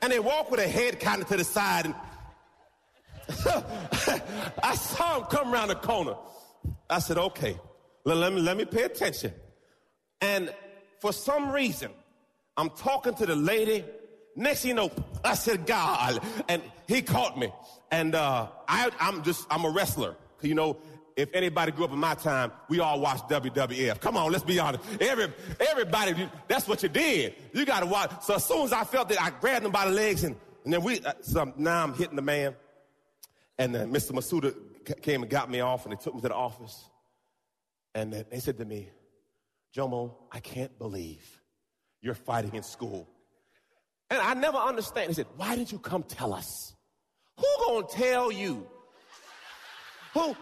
And 0.02 0.12
they 0.12 0.18
walk 0.18 0.50
with 0.50 0.60
a 0.60 0.68
head 0.68 1.00
kind 1.00 1.22
of 1.22 1.28
to 1.28 1.36
the 1.36 1.44
side. 1.44 1.86
And 1.86 1.94
I 4.62 4.74
saw 4.74 5.20
him 5.20 5.26
come 5.30 5.54
around 5.54 5.68
the 5.68 5.76
corner. 5.76 6.14
I 6.90 6.98
said, 6.98 7.18
okay, 7.18 7.56
let, 8.04 8.32
me, 8.32 8.40
let 8.40 8.56
me 8.56 8.64
pay 8.64 8.82
attention. 8.82 9.32
And 10.20 10.52
for 11.00 11.12
some 11.12 11.50
reason, 11.50 11.90
I'm 12.56 12.70
talking 12.70 13.14
to 13.14 13.26
the 13.26 13.36
lady. 13.36 13.84
Next 14.36 14.64
you 14.64 14.74
know, 14.74 14.90
I 15.24 15.34
said, 15.34 15.66
God. 15.66 16.20
And 16.48 16.62
he 16.88 17.02
caught 17.02 17.38
me. 17.38 17.52
And 17.90 18.14
uh, 18.14 18.48
I, 18.68 18.90
I'm 19.00 19.22
just, 19.22 19.46
I'm 19.50 19.64
a 19.64 19.70
wrestler. 19.70 20.16
You 20.42 20.54
know, 20.54 20.76
if 21.16 21.28
anybody 21.34 21.72
grew 21.72 21.84
up 21.84 21.92
in 21.92 21.98
my 21.98 22.14
time, 22.14 22.52
we 22.68 22.80
all 22.80 23.00
watched 23.00 23.28
WWF. 23.28 24.00
Come 24.00 24.16
on, 24.16 24.32
let's 24.32 24.44
be 24.44 24.58
honest. 24.58 24.84
Every, 25.00 25.32
everybody, 25.58 26.28
that's 26.48 26.66
what 26.66 26.82
you 26.82 26.88
did. 26.88 27.34
You 27.52 27.64
got 27.64 27.80
to 27.80 27.86
watch. 27.86 28.10
So 28.22 28.34
as 28.34 28.44
soon 28.44 28.64
as 28.64 28.72
I 28.72 28.84
felt 28.84 29.10
it, 29.10 29.22
I 29.22 29.30
grabbed 29.30 29.64
him 29.64 29.72
by 29.72 29.86
the 29.86 29.92
legs 29.92 30.24
and, 30.24 30.36
and 30.64 30.72
then 30.72 30.82
we, 30.82 31.00
uh, 31.00 31.12
so 31.20 31.52
now 31.56 31.82
I'm 31.82 31.94
hitting 31.94 32.16
the 32.16 32.22
man. 32.22 32.54
And 33.58 33.74
then 33.74 33.92
Mr. 33.92 34.12
Masuda 34.12 34.54
came 35.02 35.22
and 35.22 35.30
got 35.30 35.50
me 35.50 35.60
off 35.60 35.84
and 35.84 35.92
they 35.92 36.02
took 36.02 36.14
me 36.14 36.20
to 36.22 36.28
the 36.28 36.34
office. 36.34 36.84
And 37.94 38.12
they 38.30 38.38
said 38.38 38.58
to 38.58 38.64
me, 38.64 38.88
Jomo, 39.76 40.14
I 40.30 40.40
can't 40.40 40.76
believe 40.78 41.40
you're 42.00 42.14
fighting 42.14 42.54
in 42.54 42.62
school. 42.62 43.08
And 44.10 44.20
I 44.20 44.34
never 44.34 44.58
understand. 44.58 45.08
He 45.08 45.14
said, 45.14 45.26
why 45.36 45.56
didn't 45.56 45.72
you 45.72 45.78
come 45.78 46.02
tell 46.02 46.34
us? 46.34 46.74
Who 47.36 47.46
gonna 47.66 47.86
tell 47.86 48.32
you? 48.32 48.66
Who, 50.14 50.36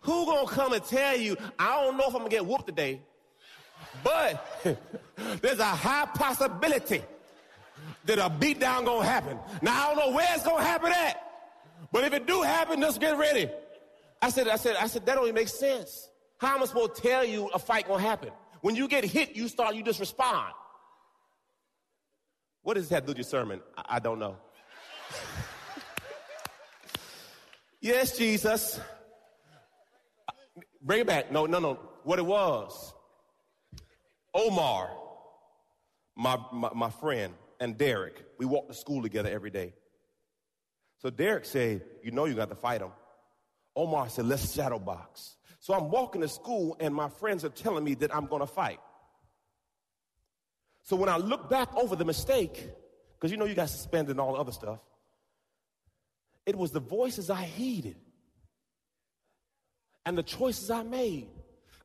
who 0.00 0.26
gonna 0.26 0.48
come 0.48 0.72
and 0.72 0.84
tell 0.84 1.16
you? 1.16 1.36
I 1.58 1.82
don't 1.82 1.96
know 1.96 2.04
if 2.08 2.14
I'm 2.14 2.20
gonna 2.20 2.30
get 2.30 2.46
whooped 2.46 2.66
today, 2.66 3.02
but 4.04 4.44
there's 5.42 5.58
a 5.58 5.64
high 5.64 6.06
possibility 6.06 7.02
that 8.04 8.18
a 8.18 8.30
beatdown 8.30 8.84
gonna 8.84 9.04
happen. 9.04 9.38
Now 9.60 9.82
I 9.90 9.94
don't 9.94 10.06
know 10.06 10.14
where 10.14 10.28
it's 10.34 10.44
gonna 10.44 10.62
happen 10.62 10.92
at, 10.92 11.20
but 11.92 12.04
if 12.04 12.12
it 12.12 12.26
do 12.26 12.42
happen, 12.42 12.80
just 12.80 13.00
get 13.00 13.18
ready. 13.18 13.50
I 14.20 14.30
said, 14.30 14.48
I 14.48 14.56
said, 14.56 14.76
I 14.76 14.86
said, 14.86 15.06
that 15.06 15.14
don't 15.14 15.24
even 15.24 15.34
make 15.34 15.48
sense. 15.48 16.08
How 16.38 16.56
am 16.56 16.62
I 16.62 16.66
supposed 16.66 16.96
to 16.96 17.02
tell 17.02 17.24
you 17.24 17.48
a 17.48 17.58
fight 17.58 17.86
gonna 17.86 18.02
happen? 18.02 18.30
When 18.60 18.74
you 18.74 18.88
get 18.88 19.04
hit, 19.04 19.36
you 19.36 19.48
start, 19.48 19.74
you 19.74 19.82
just 19.82 20.00
respond. 20.00 20.52
What 22.62 22.74
does 22.74 22.88
that 22.88 23.06
do 23.06 23.12
to 23.12 23.18
your 23.18 23.24
sermon? 23.24 23.60
I, 23.76 23.96
I 23.96 23.98
don't 23.98 24.18
know. 24.18 24.36
yes, 27.80 28.18
Jesus. 28.18 28.80
Bring 30.82 31.00
it 31.00 31.06
back. 31.06 31.32
No, 31.32 31.46
no, 31.46 31.58
no. 31.58 31.74
What 32.04 32.18
it 32.18 32.26
was. 32.26 32.94
Omar, 34.34 34.90
my, 36.16 36.38
my, 36.52 36.70
my 36.74 36.90
friend, 36.90 37.34
and 37.60 37.76
Derek, 37.76 38.24
we 38.38 38.46
walked 38.46 38.68
to 38.68 38.74
school 38.74 39.02
together 39.02 39.30
every 39.30 39.50
day. 39.50 39.74
So 40.98 41.10
Derek 41.10 41.44
said, 41.44 41.82
You 42.02 42.10
know 42.10 42.26
you 42.26 42.34
got 42.34 42.50
to 42.50 42.54
fight 42.54 42.80
him. 42.80 42.90
Omar 43.78 44.08
said, 44.08 44.26
let's 44.26 44.52
shadow 44.52 44.78
box. 44.80 45.36
So 45.60 45.72
I'm 45.72 45.88
walking 45.90 46.20
to 46.22 46.28
school 46.28 46.76
and 46.80 46.92
my 46.92 47.08
friends 47.08 47.44
are 47.44 47.48
telling 47.48 47.84
me 47.84 47.94
that 47.94 48.14
I'm 48.14 48.26
going 48.26 48.40
to 48.40 48.46
fight. 48.46 48.80
So 50.82 50.96
when 50.96 51.08
I 51.08 51.16
look 51.16 51.48
back 51.48 51.72
over 51.76 51.94
the 51.94 52.04
mistake, 52.04 52.70
because 53.14 53.30
you 53.30 53.36
know 53.36 53.44
you 53.44 53.54
got 53.54 53.70
suspended 53.70 54.10
and 54.10 54.20
all 54.20 54.32
the 54.32 54.40
other 54.40 54.52
stuff, 54.52 54.80
it 56.44 56.56
was 56.56 56.72
the 56.72 56.80
voices 56.80 57.30
I 57.30 57.44
heeded 57.44 57.96
and 60.04 60.18
the 60.18 60.22
choices 60.24 60.70
I 60.70 60.82
made. 60.82 61.28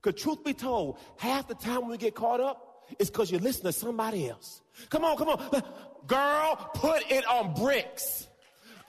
Because 0.02 0.20
truth 0.20 0.44
be 0.44 0.54
told, 0.54 0.98
half 1.18 1.48
the 1.48 1.56
time 1.56 1.88
we 1.88 1.98
get 1.98 2.16
caught 2.16 2.40
up, 2.40 2.86
it's 2.98 3.10
because 3.10 3.32
you 3.32 3.38
listen 3.38 3.66
to 3.66 3.72
somebody 3.72 4.30
else. 4.30 4.62
Come 4.90 5.06
on, 5.06 5.16
come 5.16 5.30
on. 5.30 5.64
Girl, 6.08 6.56
put 6.74 7.12
it 7.12 7.26
on 7.28 7.54
bricks. 7.54 8.28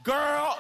Girl, 0.05 0.57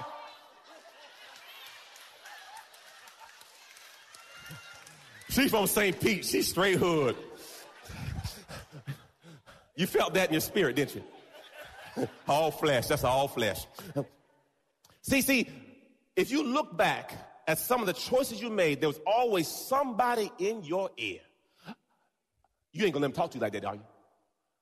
She's 5.34 5.50
from 5.50 5.66
St. 5.66 5.98
Pete. 5.98 6.24
She's 6.24 6.46
straight 6.46 6.78
hood. 6.78 7.16
You 9.74 9.88
felt 9.88 10.14
that 10.14 10.28
in 10.28 10.34
your 10.34 10.40
spirit, 10.40 10.76
didn't 10.76 10.94
you? 10.94 12.08
all 12.28 12.52
flesh. 12.52 12.86
That's 12.86 13.02
all 13.02 13.26
flesh. 13.26 13.66
See, 15.02 15.22
see, 15.22 15.48
if 16.14 16.30
you 16.30 16.44
look 16.44 16.76
back 16.76 17.12
at 17.48 17.58
some 17.58 17.80
of 17.80 17.88
the 17.88 17.94
choices 17.94 18.40
you 18.40 18.48
made, 18.48 18.80
there 18.80 18.88
was 18.88 19.00
always 19.04 19.48
somebody 19.48 20.30
in 20.38 20.62
your 20.62 20.90
ear. 20.96 21.18
You 22.72 22.84
ain't 22.84 22.94
gonna 22.94 23.02
let 23.06 23.14
them 23.14 23.20
talk 23.20 23.32
to 23.32 23.38
you 23.38 23.42
like 23.42 23.54
that, 23.54 23.64
are 23.64 23.74
you? 23.74 23.82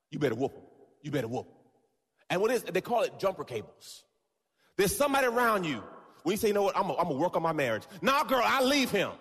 You 0.09 0.17
better 0.17 0.33
whoop 0.33 0.53
them. 0.53 0.63
You 1.03 1.11
better 1.11 1.27
whoop. 1.27 1.47
And 2.31 2.41
what 2.41 2.49
is, 2.49 2.63
they 2.63 2.81
call 2.81 3.03
it 3.03 3.19
jumper 3.19 3.43
cables. 3.43 4.03
There's 4.75 4.95
somebody 4.95 5.27
around 5.27 5.65
you 5.65 5.83
when 6.23 6.33
you 6.33 6.37
say, 6.37 6.47
you 6.47 6.55
know 6.55 6.63
what, 6.63 6.75
I'm 6.75 6.87
gonna 6.87 7.13
work 7.13 7.35
on 7.35 7.43
my 7.43 7.53
marriage. 7.53 7.83
Now, 8.01 8.23
girl, 8.23 8.41
I 8.43 8.63
leave 8.63 8.89
him. 8.89 9.11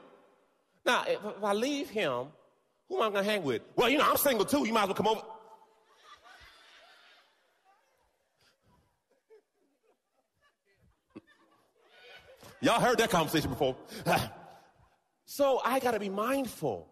Now, 0.84 1.04
if, 1.06 1.20
I 1.42 1.52
leave 1.52 1.88
him, 1.88 2.26
who 2.88 2.96
am 2.96 3.02
I 3.02 3.10
going 3.10 3.24
to 3.24 3.30
hang 3.30 3.42
with? 3.44 3.62
Well, 3.76 3.88
you 3.88 3.98
know, 3.98 4.04
I'm 4.08 4.16
single 4.16 4.44
too. 4.44 4.66
You 4.66 4.72
might 4.72 4.82
as 4.82 4.88
well 4.88 4.96
come 4.96 5.06
over. 5.08 5.20
Y'all 12.60 12.80
heard 12.80 12.98
that 12.98 13.10
conversation 13.10 13.50
before. 13.50 13.76
so 15.24 15.60
I 15.64 15.78
got 15.78 15.92
to 15.92 16.00
be 16.00 16.08
mindful 16.08 16.88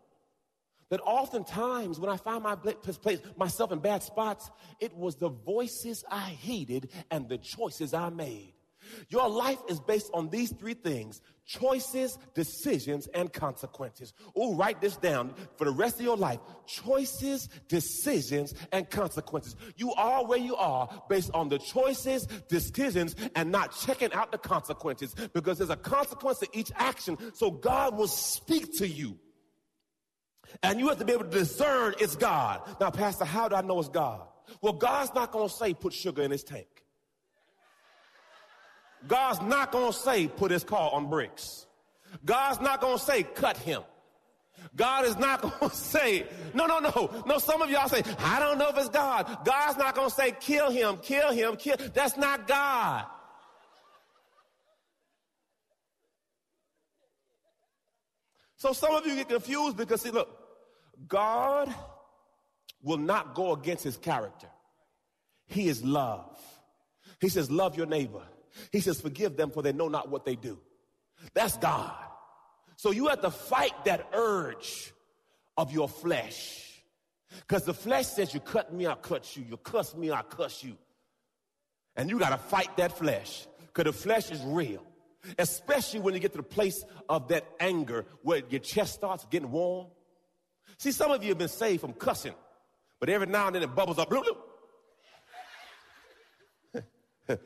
that 0.90 1.00
oftentimes 1.05 1.98
when 2.00 2.11
I 2.11 2.16
find 2.16 2.42
my 2.42 2.57
place, 2.57 3.20
myself 3.37 3.72
in 3.72 3.79
bad 3.79 4.03
spots, 4.03 4.50
it 4.81 4.94
was 4.96 5.16
the 5.16 5.29
voices 5.29 6.05
I 6.11 6.31
heeded 6.31 6.90
and 7.11 7.29
the 7.29 7.38
choices 7.38 7.94
I 7.94 8.11
made. 8.11 8.55
Your 9.09 9.29
life 9.29 9.59
is 9.68 9.81
based 9.81 10.11
on 10.14 10.29
these 10.29 10.53
three 10.53 10.74
things 10.74 11.20
choices, 11.50 12.16
decisions, 12.33 13.09
and 13.09 13.33
consequences. 13.33 14.12
Oh, 14.37 14.55
write 14.55 14.81
this 14.81 14.96
down 14.96 15.35
for 15.57 15.64
the 15.64 15.72
rest 15.72 15.96
of 15.96 16.03
your 16.03 16.16
life. 16.16 16.38
Choices, 16.66 17.48
decisions, 17.66 18.55
and 18.70 18.88
consequences. 18.88 19.57
You 19.76 19.92
are 19.94 20.24
where 20.24 20.38
you 20.38 20.55
are 20.55 20.88
based 21.09 21.33
on 21.35 21.48
the 21.48 21.59
choices, 21.59 22.26
decisions, 22.48 23.16
and 23.35 23.50
not 23.50 23.76
checking 23.76 24.12
out 24.12 24.31
the 24.31 24.38
consequences 24.38 25.14
because 25.33 25.59
there's 25.59 25.70
a 25.70 25.76
consequence 25.76 26.38
to 26.38 26.48
each 26.53 26.70
action. 26.76 27.18
So 27.35 27.50
God 27.50 27.96
will 27.96 28.07
speak 28.07 28.79
to 28.79 28.87
you. 28.87 29.18
And 30.62 30.79
you 30.79 30.88
have 30.88 30.98
to 30.98 31.05
be 31.05 31.12
able 31.12 31.24
to 31.24 31.31
discern 31.31 31.94
it's 31.98 32.16
God. 32.16 32.61
Now, 32.81 32.90
Pastor, 32.90 33.24
how 33.24 33.48
do 33.48 33.57
I 33.57 33.62
know 33.62 33.81
it's 33.81 33.88
God? 33.88 34.22
Well, 34.62 34.72
God's 34.72 35.14
not 35.14 35.33
going 35.33 35.48
to 35.48 35.55
say 35.55 35.74
put 35.74 35.92
sugar 35.92 36.22
in 36.22 36.31
his 36.31 36.44
tank. 36.44 36.66
God's 39.06 39.40
not 39.42 39.72
going 39.72 39.92
to 39.92 39.98
say 39.98 40.28
put 40.28 40.50
his 40.50 40.64
car 40.64 40.90
on 40.92 41.08
bricks. 41.08 41.66
God's 42.24 42.60
not 42.60 42.80
going 42.80 42.98
to 42.98 43.04
say 43.04 43.22
cut 43.22 43.56
him. 43.56 43.82
God 44.76 45.06
is 45.06 45.16
not 45.16 45.42
going 45.60 45.70
to 45.70 45.76
say, 45.76 46.26
no, 46.54 46.66
no, 46.66 46.78
no. 46.78 47.24
No, 47.26 47.38
some 47.38 47.62
of 47.62 47.70
y'all 47.70 47.88
say, 47.88 48.02
I 48.18 48.38
don't 48.38 48.58
know 48.58 48.68
if 48.68 48.78
it's 48.78 48.88
God. 48.88 49.44
God's 49.44 49.78
not 49.78 49.94
going 49.94 50.08
to 50.08 50.14
say 50.14 50.32
kill 50.38 50.70
him, 50.70 50.98
kill 50.98 51.32
him, 51.32 51.56
kill. 51.56 51.76
That's 51.94 52.16
not 52.16 52.46
God. 52.46 53.06
So 58.56 58.74
some 58.74 58.94
of 58.94 59.06
you 59.06 59.14
get 59.14 59.30
confused 59.30 59.78
because 59.78 60.02
see, 60.02 60.10
look, 60.10 60.28
God 61.08 61.74
will 62.82 62.98
not 62.98 63.34
go 63.34 63.54
against 63.54 63.82
his 63.84 63.96
character. 63.96 64.48
He 65.46 65.68
is 65.68 65.82
love. 65.82 66.38
He 67.20 67.30
says, 67.30 67.50
love 67.50 67.76
your 67.76 67.86
neighbor. 67.86 68.22
He 68.72 68.80
says, 68.80 69.00
forgive 69.00 69.36
them 69.36 69.50
for 69.50 69.62
they 69.62 69.72
know 69.72 69.88
not 69.88 70.08
what 70.08 70.24
they 70.24 70.36
do. 70.36 70.58
That's 71.34 71.56
God. 71.58 71.92
So 72.76 72.90
you 72.90 73.08
have 73.08 73.20
to 73.22 73.30
fight 73.30 73.84
that 73.84 74.08
urge 74.12 74.92
of 75.56 75.72
your 75.72 75.88
flesh. 75.88 76.82
Because 77.40 77.64
the 77.64 77.74
flesh 77.74 78.06
says, 78.06 78.32
you 78.34 78.40
cut 78.40 78.72
me, 78.72 78.86
I 78.86 78.94
cut 78.94 79.36
you. 79.36 79.44
You 79.48 79.56
cuss 79.58 79.94
me, 79.94 80.10
I 80.10 80.22
cuss 80.22 80.64
you. 80.64 80.76
And 81.96 82.08
you 82.08 82.18
got 82.18 82.30
to 82.30 82.38
fight 82.38 82.76
that 82.76 82.96
flesh. 82.96 83.46
Because 83.66 83.84
the 83.84 83.98
flesh 83.98 84.30
is 84.30 84.40
real. 84.42 84.82
Especially 85.38 86.00
when 86.00 86.14
you 86.14 86.20
get 86.20 86.32
to 86.32 86.38
the 86.38 86.42
place 86.42 86.82
of 87.08 87.28
that 87.28 87.44
anger 87.60 88.06
where 88.22 88.42
your 88.48 88.60
chest 88.60 88.94
starts 88.94 89.26
getting 89.30 89.50
warm. 89.50 89.88
See, 90.78 90.92
some 90.92 91.10
of 91.10 91.22
you 91.22 91.28
have 91.30 91.38
been 91.38 91.48
saved 91.48 91.82
from 91.82 91.92
cussing, 91.92 92.34
but 92.98 93.10
every 93.10 93.26
now 93.26 93.46
and 93.48 93.54
then 93.54 93.62
it 93.62 93.74
bubbles 93.74 93.98
up. 93.98 94.10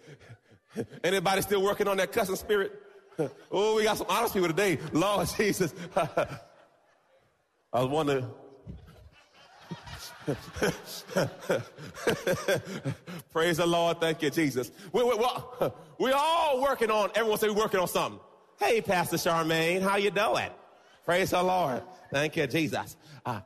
Anybody 1.04 1.42
still 1.42 1.62
working 1.62 1.88
on 1.88 1.96
that 1.98 2.12
cussing 2.12 2.36
spirit? 2.36 2.80
oh, 3.50 3.76
we 3.76 3.84
got 3.84 3.98
some 3.98 4.06
honest 4.08 4.34
people 4.34 4.48
today. 4.48 4.78
Lord 4.92 5.28
Jesus. 5.36 5.74
I 5.96 7.80
was 7.80 7.88
wondering. 7.88 8.28
Praise 13.32 13.58
the 13.58 13.66
Lord. 13.66 14.00
Thank 14.00 14.22
you, 14.22 14.30
Jesus. 14.30 14.70
We, 14.92 15.02
we, 15.02 15.14
we 15.98 16.12
all 16.12 16.62
working 16.62 16.90
on, 16.90 17.10
everyone 17.14 17.38
say 17.38 17.48
we're 17.48 17.56
working 17.56 17.80
on 17.80 17.88
something. 17.88 18.20
Hey, 18.58 18.80
Pastor 18.80 19.16
Charmaine, 19.16 19.82
how 19.82 19.96
you 19.96 20.10
doing? 20.10 20.50
Praise 21.04 21.30
the 21.30 21.42
Lord. 21.42 21.82
Thank 22.10 22.36
you, 22.36 22.46
Jesus. 22.46 22.96
Uh, 23.26 23.40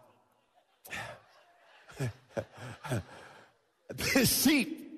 the 3.89 4.25
sheep 4.27 4.89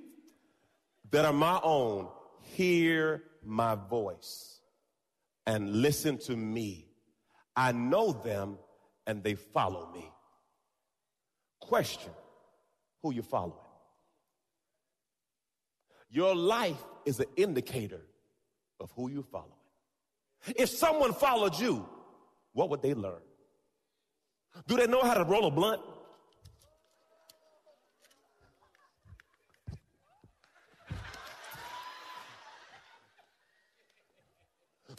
that 1.11 1.25
are 1.25 1.33
my 1.33 1.61
own 1.63 2.09
hear 2.57 3.23
my 3.45 3.75
voice 3.75 4.61
and 5.47 5.83
listen 5.83 6.19
to 6.19 6.37
me. 6.37 6.89
I 7.57 7.73
know 7.73 8.13
them 8.13 8.59
and 9.07 9.23
they 9.23 9.35
follow 9.35 9.91
me. 9.93 10.11
Question 11.61 12.13
Who 13.03 13.13
you 13.13 13.23
following? 13.23 13.55
Your 16.11 16.35
life 16.35 16.83
is 17.05 17.21
an 17.21 17.27
indicator 17.37 18.01
of 18.81 18.91
who 18.97 19.11
you're 19.11 19.23
following. 19.23 19.53
If 20.57 20.71
someone 20.71 21.13
followed 21.13 21.59
you, 21.59 21.89
what 22.53 22.71
would 22.71 22.83
they 22.83 22.95
learn? 22.95 23.21
Do 24.67 24.77
they 24.77 24.87
know 24.87 25.03
how 25.03 25.15
to 25.15 25.25
roll 25.25 25.47
a 25.47 25.51
blunt? 25.51 25.81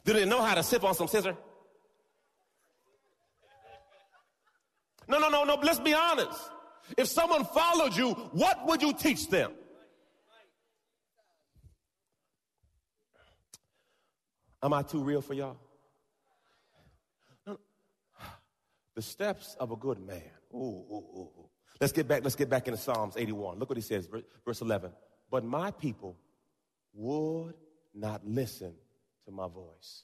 Do 0.03 0.13
they 0.13 0.25
know 0.25 0.41
how 0.41 0.55
to 0.55 0.63
sip 0.63 0.83
on 0.83 0.95
some 0.95 1.07
scissor? 1.07 1.35
No, 5.07 5.19
no, 5.19 5.29
no, 5.29 5.43
no. 5.43 5.55
Let's 5.55 5.79
be 5.79 5.93
honest. 5.93 6.39
If 6.97 7.07
someone 7.07 7.45
followed 7.45 7.95
you, 7.95 8.11
what 8.31 8.65
would 8.65 8.81
you 8.81 8.93
teach 8.93 9.29
them? 9.29 9.51
Am 14.63 14.73
I 14.73 14.83
too 14.83 15.03
real 15.03 15.21
for 15.21 15.33
y'all? 15.33 15.57
No, 17.47 17.57
The 18.95 19.01
steps 19.01 19.55
of 19.59 19.71
a 19.71 19.75
good 19.75 19.99
man. 19.99 20.21
Ooh, 20.53 20.57
ooh, 20.57 21.05
ooh, 21.15 21.29
ooh. 21.39 21.49
Let's 21.79 21.93
get 21.93 22.07
back. 22.07 22.23
Let's 22.23 22.35
get 22.35 22.49
back 22.49 22.67
into 22.67 22.79
Psalms 22.79 23.15
81. 23.17 23.57
Look 23.57 23.69
what 23.69 23.77
he 23.77 23.81
says, 23.81 24.07
verse 24.45 24.61
11. 24.61 24.91
But 25.31 25.43
my 25.43 25.71
people 25.71 26.15
would 26.93 27.55
not 27.93 28.25
listen 28.25 28.73
to 29.25 29.31
my 29.31 29.47
voice. 29.47 30.03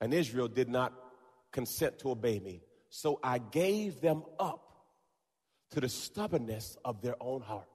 And 0.00 0.14
Israel 0.14 0.48
did 0.48 0.68
not 0.68 0.92
consent 1.52 1.98
to 2.00 2.10
obey 2.10 2.38
me. 2.38 2.62
So 2.90 3.18
I 3.22 3.38
gave 3.38 4.00
them 4.00 4.22
up 4.38 4.64
to 5.70 5.80
the 5.80 5.88
stubbornness 5.88 6.76
of 6.84 7.02
their 7.02 7.16
own 7.20 7.42
heart, 7.42 7.68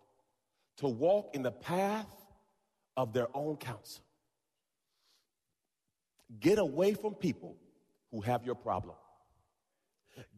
to 0.78 0.88
walk 0.88 1.36
in 1.36 1.44
the 1.44 1.52
path 1.52 2.10
of 2.98 3.14
their 3.14 3.28
own 3.36 3.58
counsel. 3.58 4.04
Get 6.40 6.58
away 6.58 6.96
from 6.96 7.14
people 7.14 7.56
who 8.12 8.22
have 8.22 8.44
your 8.46 8.56
problem. 8.56 8.96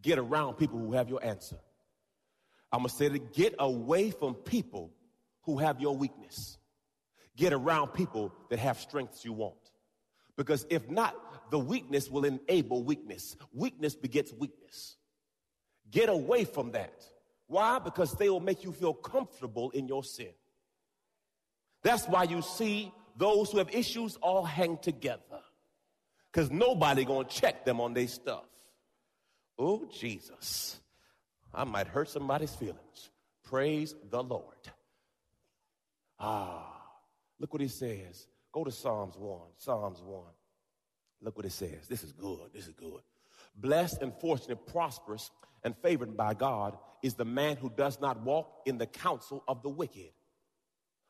Get 0.02 0.20
around 0.20 0.56
people 0.56 0.80
who 0.80 0.94
have 0.94 1.10
your 1.10 1.24
answer. 1.24 1.58
I'm 2.72 2.80
going 2.80 2.90
to 2.90 2.96
say 2.96 3.08
that 3.08 3.34
get 3.34 3.56
away 3.60 4.12
from 4.12 4.34
people 4.34 4.92
who 5.44 5.60
have 5.60 5.80
your 5.80 5.96
weakness. 5.96 6.58
Get 7.36 7.54
around 7.54 7.90
people 7.90 8.34
that 8.50 8.60
have 8.60 8.80
strengths 8.80 9.26
you 9.26 9.34
want. 9.34 9.56
Because 10.38 10.66
if 10.70 10.90
not, 10.90 11.16
the 11.52 11.60
weakness 11.60 12.10
will 12.10 12.26
enable 12.26 12.84
weakness. 12.84 13.36
Weakness 13.54 13.96
begets 13.96 14.34
weakness. 14.34 14.98
Get 15.92 16.10
away 16.10 16.46
from 16.46 16.72
that. 16.72 17.06
Why? 17.48 17.80
Because 17.80 18.14
they 18.14 18.30
will 18.30 18.40
make 18.40 18.64
you 18.64 18.72
feel 18.72 18.94
comfortable 18.94 19.70
in 19.72 19.88
your 19.88 20.04
sin. 20.04 20.34
That's 21.84 22.06
why 22.08 22.24
you 22.24 22.42
see 22.42 22.92
those 23.16 23.52
who 23.52 23.60
have 23.60 23.74
issues 23.74 24.18
all 24.18 24.44
hang 24.44 24.78
together. 24.78 25.22
Because 26.32 26.52
nobody 26.52 27.06
gonna 27.06 27.28
check 27.28 27.64
them 27.64 27.80
on 27.80 27.94
their 27.94 28.08
stuff. 28.08 28.46
Oh, 29.58 29.86
Jesus. 29.86 30.80
I 31.54 31.64
might 31.64 31.88
hurt 31.88 32.10
somebody's 32.10 32.54
feelings. 32.54 33.10
Praise 33.44 33.96
the 34.10 34.22
Lord. 34.22 34.44
Ah, 36.20 36.75
look 37.40 37.54
what 37.54 37.62
he 37.62 37.68
says. 37.68 38.28
Go 38.52 38.64
to 38.64 38.72
Psalms 38.72 39.16
1. 39.18 39.40
Psalms 39.58 40.02
1. 40.02 40.24
Look 41.22 41.38
what 41.38 41.46
it 41.46 41.52
says. 41.52 41.88
This 41.90 42.04
is 42.04 42.12
good. 42.12 42.52
This 42.54 42.68
is 42.68 42.74
good. 42.74 43.02
Blessed 43.56 44.02
and 44.02 44.14
fortunate, 44.20 44.66
prosperous, 44.68 45.32
and 45.64 45.76
favored 45.78 46.16
by 46.16 46.34
God 46.34 46.78
is 47.02 47.16
the 47.16 47.26
man 47.26 47.58
who 47.58 47.70
does 47.70 48.00
not 48.00 48.22
walk 48.22 48.62
in 48.66 48.78
the 48.78 48.86
counsel 48.86 49.44
of 49.48 49.62
the 49.62 49.70
wicked, 49.70 50.12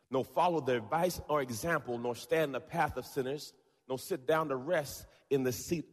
nor 0.10 0.24
follow 0.24 0.62
their 0.62 0.78
advice 0.78 1.20
or 1.28 1.42
example, 1.42 1.98
nor 1.98 2.16
stand 2.16 2.46
in 2.46 2.52
the 2.54 2.60
path 2.60 2.98
of 2.98 3.06
sinners, 3.06 3.54
nor 3.88 4.00
sit 4.00 4.26
down 4.26 4.50
to 4.50 4.56
rest 4.56 5.06
in 5.30 5.44
the 5.44 5.52
seat 5.52 5.86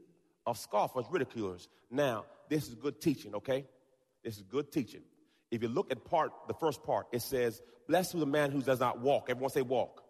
of 0.46 0.58
scoffers, 0.58 1.06
ridiculers. 1.10 1.68
Now, 1.90 2.24
this 2.48 2.68
is 2.68 2.74
good 2.74 3.00
teaching, 3.00 3.34
okay? 3.34 3.66
This 4.22 4.36
is 4.36 4.42
good 4.42 4.70
teaching. 4.70 5.02
If 5.50 5.62
you 5.62 5.68
look 5.68 5.90
at 5.90 6.04
part, 6.04 6.32
the 6.48 6.54
first 6.54 6.82
part, 6.82 7.06
it 7.12 7.22
says, 7.22 7.60
Blessed 7.88 8.14
is 8.14 8.20
the 8.20 8.26
man 8.26 8.50
who 8.50 8.62
does 8.62 8.80
not 8.80 9.00
walk. 9.00 9.26
Everyone 9.28 9.50
say 9.50 9.62
walk. 9.62 10.02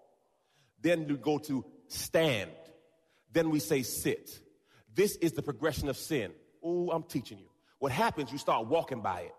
Then 0.83 1.09
you 1.09 1.17
go 1.17 1.39
to 1.39 1.65
stand. 1.87 2.51
Then 3.33 3.51
we 3.51 3.61
say 3.61 3.83
sit. 3.83 4.39
This 4.95 5.17
is 5.17 5.33
the 5.33 5.43
progression 5.43 5.89
of 5.89 5.97
sin. 5.97 6.33
Oh, 6.63 6.91
I'm 6.91 7.05
teaching 7.05 7.39
you. 7.39 7.49
What 7.79 7.93
happens, 7.93 8.31
you 8.31 8.39
start 8.39 8.67
walking 8.67 9.01
by 9.01 9.23
it. 9.23 9.35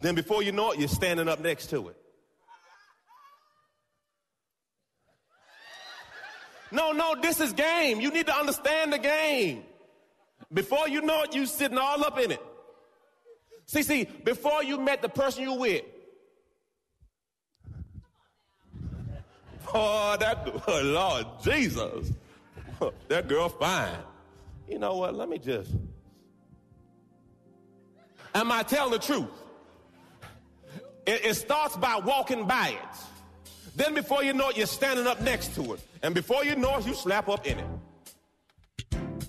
Then 0.00 0.14
before 0.14 0.42
you 0.42 0.52
know 0.52 0.72
it, 0.72 0.78
you're 0.78 0.88
standing 0.88 1.28
up 1.28 1.40
next 1.40 1.70
to 1.70 1.88
it. 1.88 1.96
No, 6.70 6.92
no, 6.92 7.14
this 7.20 7.40
is 7.40 7.52
game. 7.52 8.00
You 8.00 8.10
need 8.10 8.26
to 8.26 8.34
understand 8.34 8.92
the 8.92 8.98
game. 8.98 9.62
Before 10.52 10.88
you 10.88 11.00
know 11.00 11.22
it, 11.22 11.34
you 11.34 11.46
sitting 11.46 11.78
all 11.78 12.04
up 12.04 12.18
in 12.18 12.32
it. 12.32 12.42
See, 13.66 13.82
see, 13.82 14.04
before 14.04 14.62
you 14.62 14.78
met 14.78 15.02
the 15.02 15.08
person 15.08 15.42
you 15.42 15.54
with, 15.54 15.82
oh, 19.74 20.16
that 20.18 20.48
oh, 20.68 20.80
Lord 20.84 21.26
Jesus, 21.42 22.12
that 23.08 23.26
girl 23.28 23.48
fine. 23.48 23.98
You 24.68 24.78
know 24.78 24.96
what? 24.96 25.14
Let 25.14 25.28
me 25.28 25.38
just. 25.38 25.70
Am 28.34 28.52
I 28.52 28.62
telling 28.62 28.92
the 28.92 28.98
truth? 28.98 29.28
It, 31.06 31.24
it 31.24 31.34
starts 31.34 31.76
by 31.76 31.96
walking 31.96 32.46
by 32.46 32.68
it. 32.68 32.98
Then 33.74 33.94
before 33.94 34.22
you 34.22 34.32
know 34.32 34.50
it, 34.50 34.56
you're 34.56 34.66
standing 34.66 35.06
up 35.06 35.20
next 35.20 35.54
to 35.56 35.74
it. 35.74 35.80
And 36.02 36.14
before 36.14 36.44
you 36.44 36.56
know 36.56 36.78
it, 36.78 36.86
you 36.86 36.94
slap 36.94 37.28
up 37.28 37.46
in 37.46 37.58
it. 37.58 37.66